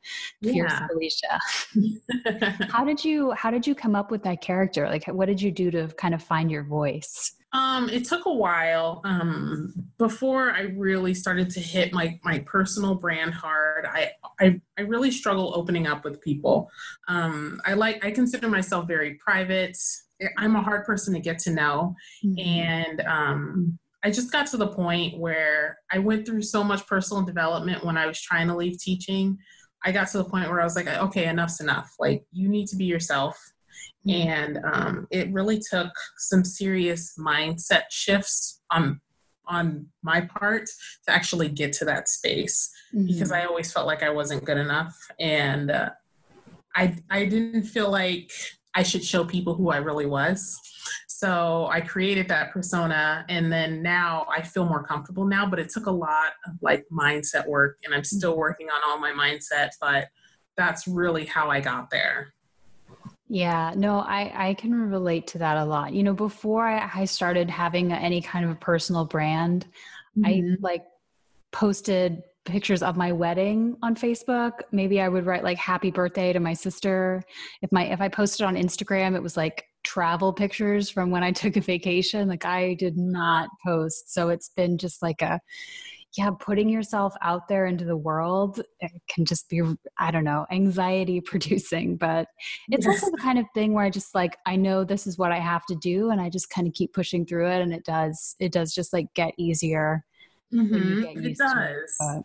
Fierce 0.42 0.72
yeah. 0.72 0.86
Felicia. 0.88 2.66
how 2.72 2.82
did 2.82 3.04
you 3.04 3.32
how 3.32 3.50
did 3.50 3.66
you 3.66 3.74
come 3.74 3.94
up 3.94 4.10
with 4.10 4.22
that 4.22 4.40
character? 4.40 4.88
Like 4.88 5.04
what 5.04 5.26
did 5.26 5.42
you 5.42 5.50
do 5.52 5.70
to 5.70 5.88
kind 5.98 6.14
of 6.14 6.22
find 6.22 6.50
your 6.50 6.64
voice? 6.64 7.34
Um, 7.52 7.90
it 7.90 8.06
took 8.06 8.24
a 8.24 8.32
while 8.32 9.02
um, 9.04 9.74
before 9.98 10.52
I 10.52 10.62
really 10.76 11.12
started 11.12 11.50
to 11.50 11.60
hit 11.60 11.92
my 11.92 12.18
my 12.24 12.38
personal 12.38 12.94
brand 12.94 13.34
hard. 13.34 13.84
I 13.84 14.12
I, 14.40 14.58
I 14.78 14.82
really 14.82 15.10
struggle 15.10 15.52
opening 15.54 15.86
up 15.86 16.06
with 16.06 16.22
people. 16.22 16.70
Um, 17.06 17.60
I 17.66 17.74
like 17.74 18.02
I 18.02 18.12
consider 18.12 18.48
myself 18.48 18.88
very 18.88 19.16
private. 19.16 19.76
I'm 20.36 20.56
a 20.56 20.62
hard 20.62 20.84
person 20.84 21.14
to 21.14 21.20
get 21.20 21.38
to 21.40 21.50
know, 21.50 21.94
mm-hmm. 22.24 22.38
and 22.38 23.00
um, 23.02 23.78
I 24.02 24.10
just 24.10 24.32
got 24.32 24.46
to 24.48 24.56
the 24.56 24.68
point 24.68 25.18
where 25.18 25.78
I 25.92 25.98
went 25.98 26.26
through 26.26 26.42
so 26.42 26.64
much 26.64 26.86
personal 26.86 27.22
development 27.22 27.84
when 27.84 27.98
I 27.98 28.06
was 28.06 28.20
trying 28.20 28.48
to 28.48 28.56
leave 28.56 28.78
teaching. 28.78 29.38
I 29.84 29.92
got 29.92 30.08
to 30.08 30.18
the 30.18 30.24
point 30.24 30.48
where 30.48 30.60
I 30.60 30.64
was 30.64 30.76
like, 30.76 30.88
okay, 30.88 31.26
enough's 31.26 31.60
enough. 31.60 31.90
Like 31.98 32.24
you 32.32 32.48
need 32.48 32.66
to 32.68 32.76
be 32.76 32.84
yourself. 32.84 33.38
Mm-hmm. 34.06 34.28
And 34.28 34.58
um, 34.64 35.06
it 35.10 35.32
really 35.32 35.58
took 35.58 35.92
some 36.18 36.44
serious 36.44 37.14
mindset 37.18 37.84
shifts 37.90 38.62
on 38.70 39.00
on 39.46 39.86
my 40.02 40.20
part 40.20 40.66
to 41.06 41.12
actually 41.12 41.48
get 41.48 41.72
to 41.72 41.84
that 41.84 42.08
space 42.08 42.70
mm-hmm. 42.94 43.06
because 43.06 43.32
I 43.32 43.44
always 43.44 43.72
felt 43.72 43.86
like 43.86 44.02
I 44.02 44.10
wasn't 44.10 44.44
good 44.44 44.58
enough, 44.58 44.96
and 45.18 45.70
uh, 45.70 45.90
I 46.74 46.96
I 47.10 47.24
didn't 47.26 47.64
feel 47.64 47.90
like 47.90 48.30
I 48.74 48.82
should 48.82 49.04
show 49.04 49.24
people 49.24 49.54
who 49.54 49.70
I 49.70 49.78
really 49.78 50.06
was. 50.06 50.58
So 51.06 51.68
I 51.70 51.80
created 51.80 52.28
that 52.28 52.50
persona 52.52 53.26
and 53.28 53.52
then 53.52 53.82
now 53.82 54.26
I 54.30 54.42
feel 54.42 54.64
more 54.64 54.82
comfortable 54.82 55.26
now, 55.26 55.44
but 55.44 55.58
it 55.58 55.68
took 55.68 55.86
a 55.86 55.90
lot 55.90 56.32
of 56.46 56.54
like 56.62 56.86
mindset 56.90 57.46
work 57.46 57.78
and 57.84 57.94
I'm 57.94 58.04
still 58.04 58.32
mm-hmm. 58.32 58.40
working 58.40 58.68
on 58.70 58.80
all 58.86 58.98
my 58.98 59.12
mindset, 59.12 59.70
but 59.80 60.08
that's 60.56 60.88
really 60.88 61.26
how 61.26 61.50
I 61.50 61.60
got 61.60 61.90
there. 61.90 62.32
Yeah, 63.28 63.74
no, 63.76 63.98
I, 63.98 64.48
I 64.48 64.54
can 64.54 64.74
relate 64.74 65.28
to 65.28 65.38
that 65.38 65.56
a 65.56 65.64
lot. 65.64 65.92
You 65.92 66.02
know, 66.02 66.14
before 66.14 66.66
I, 66.66 66.90
I 66.94 67.04
started 67.04 67.48
having 67.48 67.92
any 67.92 68.20
kind 68.20 68.44
of 68.44 68.50
a 68.50 68.56
personal 68.56 69.04
brand, 69.04 69.66
mm-hmm. 70.18 70.24
I 70.24 70.56
like 70.60 70.84
posted 71.52 72.22
pictures 72.44 72.82
of 72.82 72.96
my 72.96 73.12
wedding 73.12 73.76
on 73.82 73.94
Facebook. 73.94 74.52
Maybe 74.72 75.00
I 75.00 75.08
would 75.08 75.26
write 75.26 75.44
like 75.44 75.58
happy 75.58 75.90
birthday 75.90 76.32
to 76.32 76.40
my 76.40 76.54
sister. 76.54 77.22
If 77.62 77.70
my 77.72 77.84
if 77.84 78.00
I 78.00 78.08
posted 78.08 78.46
on 78.46 78.56
Instagram, 78.56 79.14
it 79.14 79.22
was 79.22 79.36
like 79.36 79.64
travel 79.82 80.32
pictures 80.32 80.90
from 80.90 81.10
when 81.10 81.22
I 81.22 81.32
took 81.32 81.56
a 81.56 81.60
vacation. 81.60 82.28
Like 82.28 82.44
I 82.44 82.74
did 82.74 82.96
not 82.96 83.48
post. 83.64 84.12
So 84.12 84.28
it's 84.30 84.50
been 84.50 84.78
just 84.78 85.02
like 85.02 85.22
a 85.22 85.40
yeah, 86.18 86.30
putting 86.30 86.68
yourself 86.68 87.14
out 87.22 87.46
there 87.46 87.66
into 87.66 87.84
the 87.84 87.96
world 87.96 88.60
can 89.08 89.24
just 89.24 89.48
be, 89.48 89.62
I 89.98 90.10
don't 90.10 90.24
know, 90.24 90.44
anxiety 90.50 91.20
producing. 91.24 91.96
But 91.96 92.26
it's 92.68 92.86
yes. 92.86 93.02
also 93.02 93.12
the 93.12 93.22
kind 93.22 93.38
of 93.38 93.46
thing 93.54 93.74
where 93.74 93.84
I 93.84 93.90
just 93.90 94.14
like, 94.14 94.36
I 94.44 94.56
know 94.56 94.82
this 94.82 95.06
is 95.06 95.18
what 95.18 95.30
I 95.30 95.38
have 95.38 95.64
to 95.66 95.76
do. 95.76 96.10
And 96.10 96.20
I 96.20 96.28
just 96.28 96.50
kind 96.50 96.66
of 96.66 96.74
keep 96.74 96.92
pushing 96.92 97.24
through 97.24 97.48
it. 97.48 97.62
And 97.62 97.72
it 97.72 97.84
does, 97.84 98.34
it 98.40 98.50
does 98.50 98.74
just 98.74 98.92
like 98.92 99.06
get 99.14 99.34
easier. 99.38 100.04
Mm-hmm. 100.52 101.24
It 101.24 101.36
does. 101.36 101.96
It, 102.00 102.24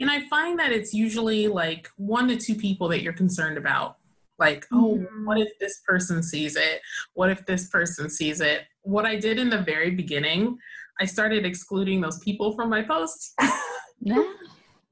and 0.00 0.10
I 0.10 0.28
find 0.28 0.58
that 0.58 0.72
it's 0.72 0.92
usually 0.92 1.48
like 1.48 1.88
one 1.96 2.28
to 2.28 2.36
two 2.36 2.54
people 2.54 2.88
that 2.88 3.02
you're 3.02 3.12
concerned 3.12 3.58
about. 3.58 3.96
Like, 4.38 4.66
oh, 4.72 4.96
mm-hmm. 4.96 5.26
what 5.26 5.38
if 5.38 5.48
this 5.60 5.80
person 5.86 6.22
sees 6.22 6.56
it? 6.56 6.80
What 7.14 7.30
if 7.30 7.46
this 7.46 7.68
person 7.68 8.10
sees 8.10 8.40
it? 8.40 8.62
What 8.82 9.06
I 9.06 9.16
did 9.16 9.38
in 9.38 9.48
the 9.48 9.58
very 9.58 9.90
beginning, 9.90 10.58
I 11.00 11.04
started 11.04 11.46
excluding 11.46 12.00
those 12.00 12.18
people 12.18 12.54
from 12.54 12.68
my 12.68 12.82
posts. 12.82 13.34
no, 14.00 14.32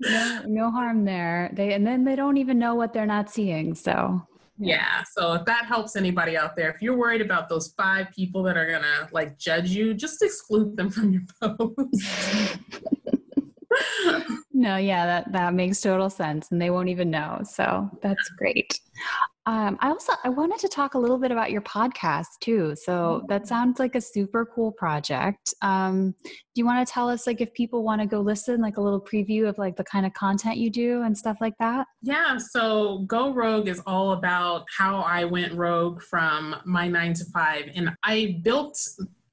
no, 0.01 0.43
no 0.47 0.71
harm 0.71 1.05
there. 1.05 1.51
They 1.55 1.73
and 1.73 1.87
then 1.87 2.05
they 2.05 2.17
don't 2.17 2.37
even 2.37 2.59
know 2.59 2.75
what 2.75 2.93
they're 2.93 3.07
not 3.07 3.31
seeing. 3.31 3.75
So 3.75 4.25
yeah. 4.63 5.03
So 5.17 5.35
if 5.35 5.45
that 5.47 5.67
helps 5.67 5.97
anybody 5.97 6.37
out 6.37 6.57
there, 6.57 6.71
if 6.71 6.81
you're 6.81 6.97
worried 6.97 7.21
about 7.21 7.49
those 7.49 7.75
five 7.77 8.11
people 8.11 8.43
that 8.45 8.57
are 8.57 8.71
gonna 8.71 9.09
like 9.13 9.39
judge 9.39 9.71
you, 9.71 9.95
just 9.95 10.23
exclude 10.23 10.77
them 10.77 10.91
from 10.91 11.13
your 11.13 11.23
post. 11.59 12.59
no, 14.55 14.77
yeah, 14.77 15.07
that 15.07 15.33
that 15.33 15.55
makes 15.55 15.81
total 15.81 16.11
sense, 16.11 16.51
and 16.51 16.61
they 16.61 16.71
won't 16.71 16.89
even 16.89 17.11
know. 17.11 17.41
So 17.45 17.91
that's 18.03 18.29
great. 18.37 18.79
Um, 19.47 19.77
I 19.81 19.89
also 19.89 20.13
I 20.25 20.29
wanted 20.29 20.59
to 20.61 20.69
talk 20.69 20.95
a 20.95 20.99
little 20.99 21.19
bit 21.19 21.33
about 21.33 21.51
your 21.51 21.63
podcast 21.63 22.27
too. 22.41 22.77
So 22.77 23.25
that 23.29 23.43
mm-hmm. 23.43 23.49
sounds 23.49 23.79
like 23.79 23.95
a 23.95 24.01
super 24.01 24.47
cool 24.47 24.71
project. 24.71 25.53
Um, 25.63 26.15
do 26.23 26.33
you 26.55 26.67
want 26.67 26.87
to 26.87 26.93
tell 26.93 27.09
us 27.09 27.27
like 27.27 27.41
if 27.41 27.53
people 27.55 27.83
want 27.83 28.03
to 28.03 28.07
go 28.07 28.21
listen, 28.21 28.61
like 28.61 28.77
a 28.77 28.81
little 28.81 29.01
preview 29.01 29.49
of 29.49 29.59
like 29.59 29.77
the 29.77 29.85
kind 29.85 30.07
of 30.07 30.13
content 30.13 30.59
you 30.59 30.71
do 30.71 31.03
and 31.03 31.17
stuff 31.17 31.39
like 31.41 31.55
that? 31.59 31.87
Yeah. 32.03 32.37
So 32.37 33.01
Go 33.07 33.33
Rogue 33.33 33.69
is 33.69 33.81
all 33.87 34.13
about 34.13 34.67
how 34.77 35.01
I 35.01 35.25
went 35.25 35.55
rogue 35.55 36.03
from 36.03 36.57
my 36.65 36.87
nine 36.89 37.15
to 37.15 37.25
five, 37.33 37.71
and 37.75 37.91
I 38.05 38.39
built 38.43 38.79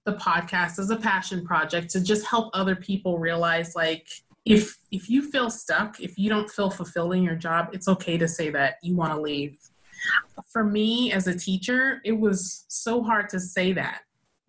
the 0.06 0.14
podcast 0.14 0.80
as 0.80 0.90
a 0.90 0.96
passion 0.96 1.46
project 1.46 1.92
to 1.92 2.02
just 2.02 2.26
help 2.26 2.50
other 2.54 2.76
people 2.76 3.20
realize 3.20 3.76
like 3.76 4.08
if 4.50 4.78
if 4.92 5.10
you 5.10 5.22
feel 5.32 5.50
stuck 5.50 6.00
if 6.00 6.18
you 6.18 6.30
don't 6.30 6.50
feel 6.50 6.70
fulfilled 6.70 7.14
in 7.14 7.24
your 7.24 7.36
job 7.36 7.70
it's 7.72 7.88
okay 7.88 8.18
to 8.18 8.28
say 8.28 8.50
that 8.50 8.76
you 8.82 8.96
want 8.96 9.14
to 9.14 9.20
leave 9.20 9.58
for 10.52 10.64
me 10.64 11.12
as 11.12 11.28
a 11.28 11.38
teacher, 11.38 12.02
it 12.04 12.18
was 12.18 12.66
so 12.68 13.04
hard 13.04 13.30
to 13.30 13.40
say 13.40 13.74
that. 13.74 14.02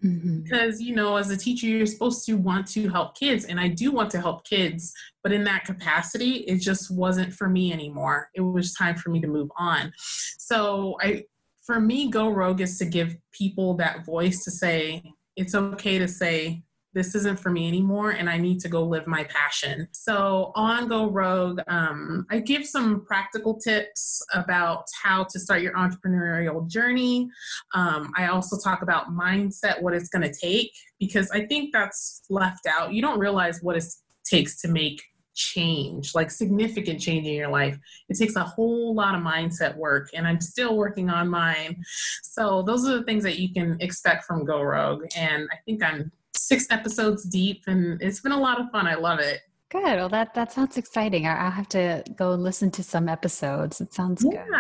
Mm-hmm. 0.05 0.43
Because, 0.43 0.81
you 0.81 0.95
know, 0.95 1.17
as 1.17 1.31
a 1.31 1.37
teacher, 1.37 1.67
you're 1.67 1.87
supposed 1.87 2.25
to 2.25 2.35
want 2.35 2.67
to 2.69 2.89
help 2.89 3.19
kids, 3.19 3.45
and 3.45 3.61
I 3.61 3.69
do 3.69 3.93
want 3.93 4.11
to 4.13 4.21
help 4.21 4.47
kids, 4.47 4.95
but 5.23 5.31
in 5.31 5.45
that 5.45 5.65
capacity, 5.65 6.37
it 6.47 6.59
just 6.59 6.91
wasn't 6.91 7.35
for 7.35 7.49
me 7.49 7.71
anymore. 7.71 8.31
It 8.35 8.41
was 8.41 8.73
time 8.73 8.97
for 8.97 9.11
me 9.11 9.21
to 9.21 9.27
move 9.27 9.51
on. 9.59 9.93
So, 10.39 10.97
I, 11.03 11.25
for 11.67 11.81
me, 11.81 12.11
Go 12.11 12.31
Rogue 12.31 12.63
is 12.63 12.79
to 12.79 12.87
give 12.87 13.15
people 13.31 13.75
that 13.75 14.07
voice 14.07 14.43
to 14.45 14.51
say, 14.51 15.03
it's 15.37 15.55
okay 15.55 15.99
to 15.99 16.09
say, 16.09 16.63
this 16.93 17.15
isn't 17.15 17.39
for 17.39 17.51
me 17.51 17.69
anymore 17.69 18.11
and 18.11 18.29
I 18.29 18.37
need 18.37 18.61
to 18.61 18.69
go 18.69 18.83
live 18.83 19.07
my 19.07 19.25
passion. 19.25 19.89
So 19.93 20.53
on 20.55 20.89
Go 20.89 21.09
Rogue, 21.09 21.61
um, 21.69 22.27
I 22.31 22.41
give 22.41 22.67
some 22.67 23.05
practical 23.05 23.55
tips 23.55 24.23
about 24.35 24.85
how 25.03 25.25
to 25.25 25.39
start 25.39 25.63
your 25.63 25.75
entrepreneurial 25.75 26.67
journey. 26.69 27.29
Um, 27.75 28.13
I 28.17 28.27
also 28.27 28.59
talk 28.59 28.83
about 28.83 29.11
mindset, 29.11 29.81
what 29.81 29.95
it's 29.95 30.09
going 30.09 30.23
to 30.23 30.33
take, 30.33 30.73
because 30.99 31.31
I 31.31 31.47
think 31.47 31.73
that's 31.73 32.23
left 32.29 32.67
out. 32.67 32.93
You 32.93 33.03
don't 33.03 33.19
realize 33.19 33.63
what 33.63 33.77
it 33.77 33.85
takes 34.25 34.61
to 34.63 34.69
make 34.69 35.01
change, 35.35 36.15
like 36.15 36.31
significant 36.31 37.01
change 37.01 37.27
in 37.27 37.35
your 37.35 37.49
life. 37.49 37.79
It 38.09 38.19
takes 38.19 38.37
a 38.37 38.45
whole 38.45 38.95
lot 38.95 39.15
of 39.15 39.23
mindset 39.23 39.77
work, 39.77 40.11
and 40.13 40.27
I'm 40.27 40.41
still 40.41 40.77
working 40.77 41.09
on 41.09 41.29
mine. 41.29 41.83
So, 42.23 42.63
those 42.63 42.87
are 42.87 42.99
the 42.99 43.05
things 43.05 43.23
that 43.25 43.39
you 43.39 43.53
can 43.53 43.77
expect 43.81 44.25
from 44.25 44.45
Go 44.45 44.61
Rogue. 44.61 45.05
And 45.17 45.49
I 45.53 45.57
think 45.65 45.83
I'm 45.83 46.11
six 46.35 46.67
episodes 46.71 47.25
deep, 47.25 47.65
and 47.67 48.01
it's 48.03 48.21
been 48.21 48.33
a 48.33 48.41
lot 48.41 48.61
of 48.61 48.71
fun. 48.71 48.87
I 48.87 48.95
love 48.95 49.19
it. 49.19 49.41
Good. 49.71 49.83
Well, 49.83 50.09
that 50.09 50.35
that 50.35 50.53
sounds 50.53 50.77
exciting. 50.77 51.27
I'll 51.27 51.51
have 51.51 51.69
to 51.71 52.03
go 52.17 52.35
listen 52.35 52.71
to 52.73 52.83
some 52.83 53.09
episodes. 53.09 53.81
It 53.81 53.95
sounds 53.95 54.25
yeah. 54.25 54.45
good. 54.45 54.57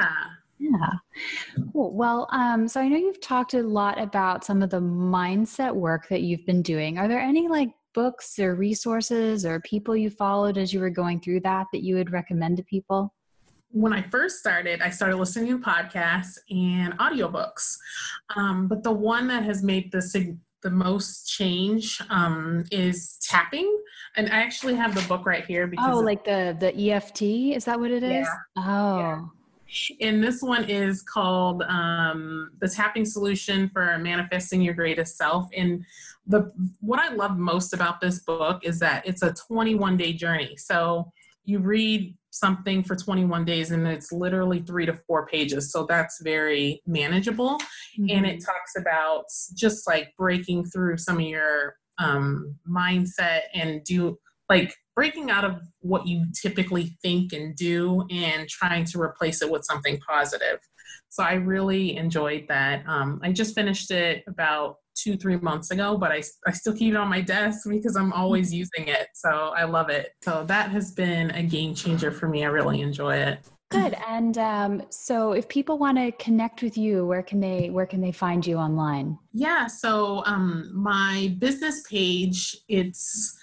Yeah. 0.59 1.65
Cool. 1.73 1.93
Well, 1.93 2.29
um, 2.33 2.69
so 2.69 2.81
I 2.81 2.89
know 2.89 2.99
you've 2.99 3.21
talked 3.21 3.55
a 3.55 3.63
lot 3.63 4.01
about 4.01 4.45
some 4.45 4.63
of 4.63 4.71
the 4.71 4.81
mindset 4.81 5.75
work 5.75 6.09
that 6.09 6.21
you've 6.21 6.45
been 6.45 6.63
doing. 6.63 6.99
Are 6.99 7.09
there 7.09 7.19
any 7.19 7.49
like 7.49 7.71
books 7.95 8.39
or 8.39 8.55
resources 8.55 9.45
or 9.45 9.59
people 9.61 9.97
you 9.97 10.11
followed 10.11 10.59
as 10.59 10.73
you 10.73 10.81
were 10.81 10.91
going 10.91 11.21
through 11.21 11.41
that 11.41 11.67
that 11.73 11.83
you 11.83 11.97
would 11.97 12.13
recommend 12.13 12.59
to 12.59 12.63
people? 12.63 13.13
when 13.73 13.93
I 13.93 14.03
first 14.03 14.39
started, 14.39 14.83
I 14.83 14.91
started 14.91 15.17
listening 15.17 15.49
to 15.49 15.65
podcasts 15.65 16.39
and 16.51 16.97
audiobooks. 16.99 17.77
Um, 18.37 18.67
but 18.67 18.83
the 18.83 18.93
one 18.93 19.29
that 19.29 19.45
has 19.45 19.63
made 19.63 19.93
the 19.93 20.03
the 20.63 20.71
most 20.71 21.29
change 21.29 22.01
um, 22.11 22.65
is 22.71 23.19
tapping. 23.23 23.79
And 24.17 24.29
I 24.29 24.43
actually 24.43 24.75
have 24.75 24.95
the 24.95 25.07
book 25.09 25.27
right 25.27 25.45
here 25.45 25.67
because 25.67 25.97
Oh, 25.97 26.01
like 26.01 26.25
the 26.25 26.57
the 26.59 26.75
EFT, 26.91 27.23
is 27.23 27.65
that 27.65 27.79
what 27.79 27.91
it 27.91 28.03
is? 28.03 28.11
Yeah. 28.11 28.35
Oh. 28.57 28.99
Yeah. 28.99 29.21
And 30.01 30.23
this 30.23 30.43
one 30.43 30.65
is 30.65 31.03
called 31.03 31.63
um, 31.63 32.51
the 32.61 32.69
tapping 32.69 33.05
solution 33.05 33.71
for 33.73 33.99
manifesting 33.99 34.61
your 34.63 34.75
greatest 34.75 35.17
self. 35.17 35.49
And 35.57 35.85
the 36.27 36.51
what 36.81 36.99
I 36.99 37.15
love 37.15 37.39
most 37.39 37.73
about 37.73 38.01
this 38.01 38.19
book 38.21 38.65
is 38.65 38.81
that 38.81 39.07
it's 39.07 39.23
a 39.23 39.33
21 39.33 39.97
day 39.97 40.13
journey. 40.13 40.57
So 40.57 41.13
you 41.45 41.59
read 41.59 42.17
something 42.31 42.85
for 42.85 42.95
21 42.95 43.45
days 43.45 43.71
and 43.71 43.87
it's 43.87 44.13
literally 44.13 44.61
three 44.61 44.87
to 44.87 44.95
four 45.07 45.27
pages. 45.27 45.73
So 45.73 45.85
that's 45.89 46.21
very 46.23 46.81
manageable. 46.87 47.59
Mm-hmm. 47.99 48.11
And 48.11 48.27
it 48.27 48.45
talks 48.45 48.73
about 48.79 49.25
just 49.55 49.87
like 49.87 50.15
breaking 50.17 50.67
through 50.67 50.99
some 50.99 51.17
of 51.17 51.23
your 51.23 51.75
um, 51.99 52.57
mindset 52.69 53.43
and 53.55 53.83
do 53.85 54.17
like 54.49 54.75
breaking 54.95 55.31
out 55.31 55.45
of 55.45 55.61
what 55.81 56.07
you 56.07 56.27
typically 56.41 56.97
think 57.03 57.33
and 57.33 57.55
do 57.57 58.05
and 58.11 58.49
trying 58.49 58.85
to 58.85 59.01
replace 59.01 59.43
it 59.43 59.51
with 59.51 59.65
something 59.65 59.99
positive. 59.99 60.59
So 61.09 61.23
I 61.23 61.35
really 61.35 61.97
enjoyed 61.97 62.47
that. 62.49 62.85
Um, 62.87 63.21
I 63.23 63.33
just 63.33 63.55
finished 63.55 63.91
it 63.91 64.23
about 64.29 64.77
two, 65.03 65.17
three 65.17 65.37
months 65.37 65.71
ago, 65.71 65.97
but 65.97 66.13
I, 66.13 66.23
I 66.47 66.53
still 66.53 66.75
keep 66.75 66.95
it 66.95 66.97
on 66.97 67.09
my 67.09 67.21
desk 67.21 67.69
because 67.69 67.97
I'm 67.97 68.13
always 68.13 68.53
using 68.63 68.89
it. 68.89 69.09
So 69.15 69.53
I 69.57 69.65
love 69.65 69.91
it. 69.91 70.15
So 70.23 70.45
that 70.45 70.71
has 70.71 70.93
been 70.93 71.31
a 71.31 71.43
game 71.43 71.75
changer 71.75 72.11
for 72.11 72.29
me. 72.29 72.45
I 72.45 72.49
really 72.49 72.81
enjoy 72.81 73.17
it. 73.17 73.41
Good. 73.71 73.97
And 74.09 74.37
um, 74.37 74.83
so, 74.91 75.33
if 75.33 75.49
people 75.49 75.79
want 75.79 75.97
to 75.97 76.11
connect 76.13 76.61
with 76.61 76.77
you, 76.77 77.07
where 77.07 77.23
can 77.23 77.39
they 77.39 77.71
where 77.71 77.87
can 77.87 78.01
they 78.01 78.11
find 78.11 78.45
you 78.45 78.57
online? 78.57 79.17
Yeah. 79.33 79.69
So 79.69 80.25
um, 80.27 80.73
my 80.75 81.37
business 81.39 81.85
page 81.89 82.57
it's 82.69 83.39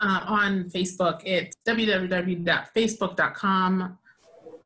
uh, 0.00 0.20
on 0.24 0.70
Facebook. 0.70 1.22
It's 1.24 1.56
www.facebook.com 1.66 3.98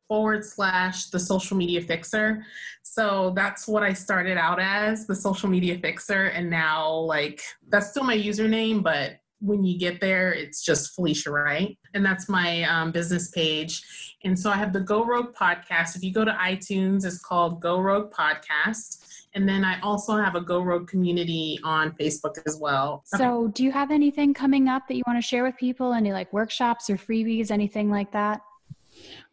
forward 0.07 0.45
slash 0.45 1.09
the 1.09 1.19
social 1.19 1.57
media 1.57 1.81
fixer. 1.81 2.45
So 2.83 3.33
that's 3.35 3.67
what 3.67 3.83
I 3.83 3.93
started 3.93 4.37
out 4.37 4.59
as 4.59 5.05
the 5.07 5.15
social 5.15 5.49
media 5.49 5.77
fixer. 5.77 6.25
And 6.25 6.49
now, 6.49 6.91
like, 6.91 7.41
that's 7.69 7.89
still 7.91 8.03
my 8.03 8.17
username, 8.17 8.81
but 8.81 9.19
when 9.39 9.63
you 9.63 9.77
get 9.77 10.01
there, 10.01 10.33
it's 10.33 10.63
just 10.63 10.95
Felicia 10.95 11.31
Wright. 11.31 11.77
And 11.93 12.05
that's 12.05 12.27
my 12.27 12.63
um, 12.63 12.91
business 12.91 13.29
page. 13.29 13.83
And 14.23 14.37
so 14.37 14.49
I 14.49 14.55
have 14.55 14.73
the 14.73 14.79
Go 14.79 15.05
Rogue 15.05 15.33
podcast. 15.35 15.95
If 15.95 16.03
you 16.03 16.11
go 16.11 16.25
to 16.25 16.31
iTunes, 16.31 17.05
it's 17.05 17.19
called 17.19 17.61
Go 17.61 17.79
Rogue 17.79 18.11
Podcast. 18.11 19.03
And 19.35 19.47
then 19.47 19.63
I 19.63 19.79
also 19.81 20.17
have 20.17 20.35
a 20.35 20.41
Go 20.41 20.61
Rogue 20.61 20.87
community 20.87 21.59
on 21.63 21.91
Facebook 21.91 22.39
as 22.47 22.57
well. 22.59 23.03
So, 23.05 23.43
okay. 23.43 23.51
do 23.53 23.63
you 23.63 23.71
have 23.71 23.91
anything 23.91 24.33
coming 24.33 24.67
up 24.67 24.87
that 24.87 24.95
you 24.95 25.03
want 25.05 25.19
to 25.19 25.21
share 25.21 25.43
with 25.43 25.55
people? 25.57 25.93
Any 25.93 26.11
like 26.11 26.33
workshops 26.33 26.89
or 26.89 26.97
freebies, 26.97 27.51
anything 27.51 27.91
like 27.91 28.11
that? 28.13 28.41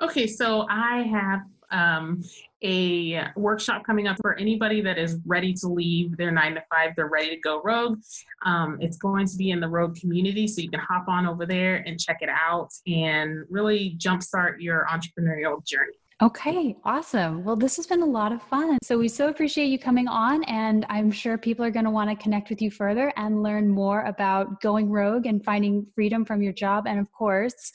Okay, 0.01 0.27
so 0.27 0.67
I 0.69 1.03
have 1.03 1.41
um, 1.71 2.23
a 2.63 3.27
workshop 3.37 3.85
coming 3.85 4.07
up 4.07 4.17
for 4.21 4.35
anybody 4.39 4.81
that 4.81 4.99
is 4.99 5.19
ready 5.27 5.53
to 5.55 5.69
leave 5.69 6.17
their 6.17 6.31
nine 6.31 6.55
to 6.55 6.63
five. 6.71 6.95
They're 6.97 7.09
ready 7.09 7.31
to 7.31 7.41
go 7.41 7.61
rogue. 7.63 8.01
Um, 8.45 8.79
it's 8.81 8.97
going 8.97 9.27
to 9.27 9.37
be 9.37 9.51
in 9.51 9.61
the 9.61 9.69
rogue 9.69 9.97
community, 9.97 10.47
so 10.47 10.61
you 10.61 10.71
can 10.71 10.81
hop 10.81 11.09
on 11.09 11.27
over 11.27 11.47
there 11.47 11.77
and 11.87 12.01
check 12.01 12.19
it 12.21 12.29
out 12.29 12.71
and 12.87 13.45
really 13.51 13.97
jumpstart 13.99 14.61
your 14.61 14.87
entrepreneurial 14.91 15.65
journey. 15.65 15.99
Okay, 16.25 16.75
awesome. 16.85 17.45
Well, 17.45 17.55
this 17.55 17.77
has 17.77 17.87
been 17.87 18.01
a 18.01 18.07
lot 18.07 18.33
of 18.33 18.41
fun. 18.45 18.79
So, 18.83 18.97
we 18.97 19.09
so 19.09 19.29
appreciate 19.29 19.67
you 19.67 19.79
coming 19.79 20.09
on, 20.09 20.43
and 20.45 20.87
I'm 20.89 21.11
sure 21.11 21.37
people 21.37 21.67
are 21.67 21.71
going 21.71 21.85
to 21.85 21.91
want 21.91 22.09
to 22.09 22.17
connect 22.17 22.49
with 22.49 22.63
you 22.63 22.71
further 22.71 23.13
and 23.19 23.43
learn 23.43 23.69
more 23.69 24.05
about 24.05 24.63
going 24.63 24.89
rogue 24.89 25.27
and 25.27 25.45
finding 25.45 25.87
freedom 25.95 26.25
from 26.25 26.41
your 26.41 26.55
job, 26.55 26.87
and 26.87 26.99
of 26.99 27.13
course, 27.13 27.73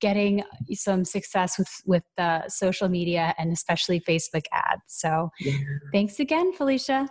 getting 0.00 0.42
some 0.72 1.04
success 1.04 1.58
with 1.58 1.70
with 1.86 2.02
uh, 2.18 2.48
social 2.48 2.88
media 2.88 3.32
and 3.38 3.52
especially 3.52 4.00
Facebook 4.00 4.46
ads. 4.50 4.82
So, 4.88 5.30
yeah. 5.38 5.54
thanks 5.92 6.18
again, 6.18 6.54
Felicia. 6.54 7.08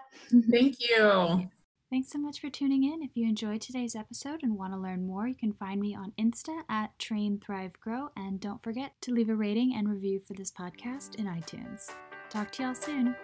Thank 0.52 0.76
you. 0.82 1.50
Thanks 1.91 2.12
so 2.12 2.17
much 2.17 2.41
for 2.41 2.50
tuning 2.50 2.84
in. 2.84 3.04
If 3.04 3.12
you 3.13 3.28
enjoyed 3.28 3.62
today's 3.62 3.95
episode 3.95 4.41
and 4.41 4.58
want 4.58 4.74
to 4.74 4.80
learn 4.80 5.06
more, 5.06 5.28
you 5.28 5.36
can 5.36 5.54
find 5.54 5.80
me 5.80 5.95
on 5.95 6.13
Insta 6.19 6.63
at 6.67 6.98
Train 6.98 7.39
Thrive 7.39 7.80
Grow. 7.80 8.10
And 8.17 8.39
don't 8.39 8.62
forget 8.63 8.93
to 9.02 9.13
leave 9.13 9.30
a 9.30 9.36
rating 9.36 9.76
and 9.76 9.88
review 9.88 10.19
for 10.19 10.34
this 10.34 10.52
podcast 10.52 11.15
in 11.15 11.26
iTunes. 11.26 11.91
Talk 12.30 12.52
to 12.54 12.63
y'all 12.63 12.76
soon. 12.76 13.15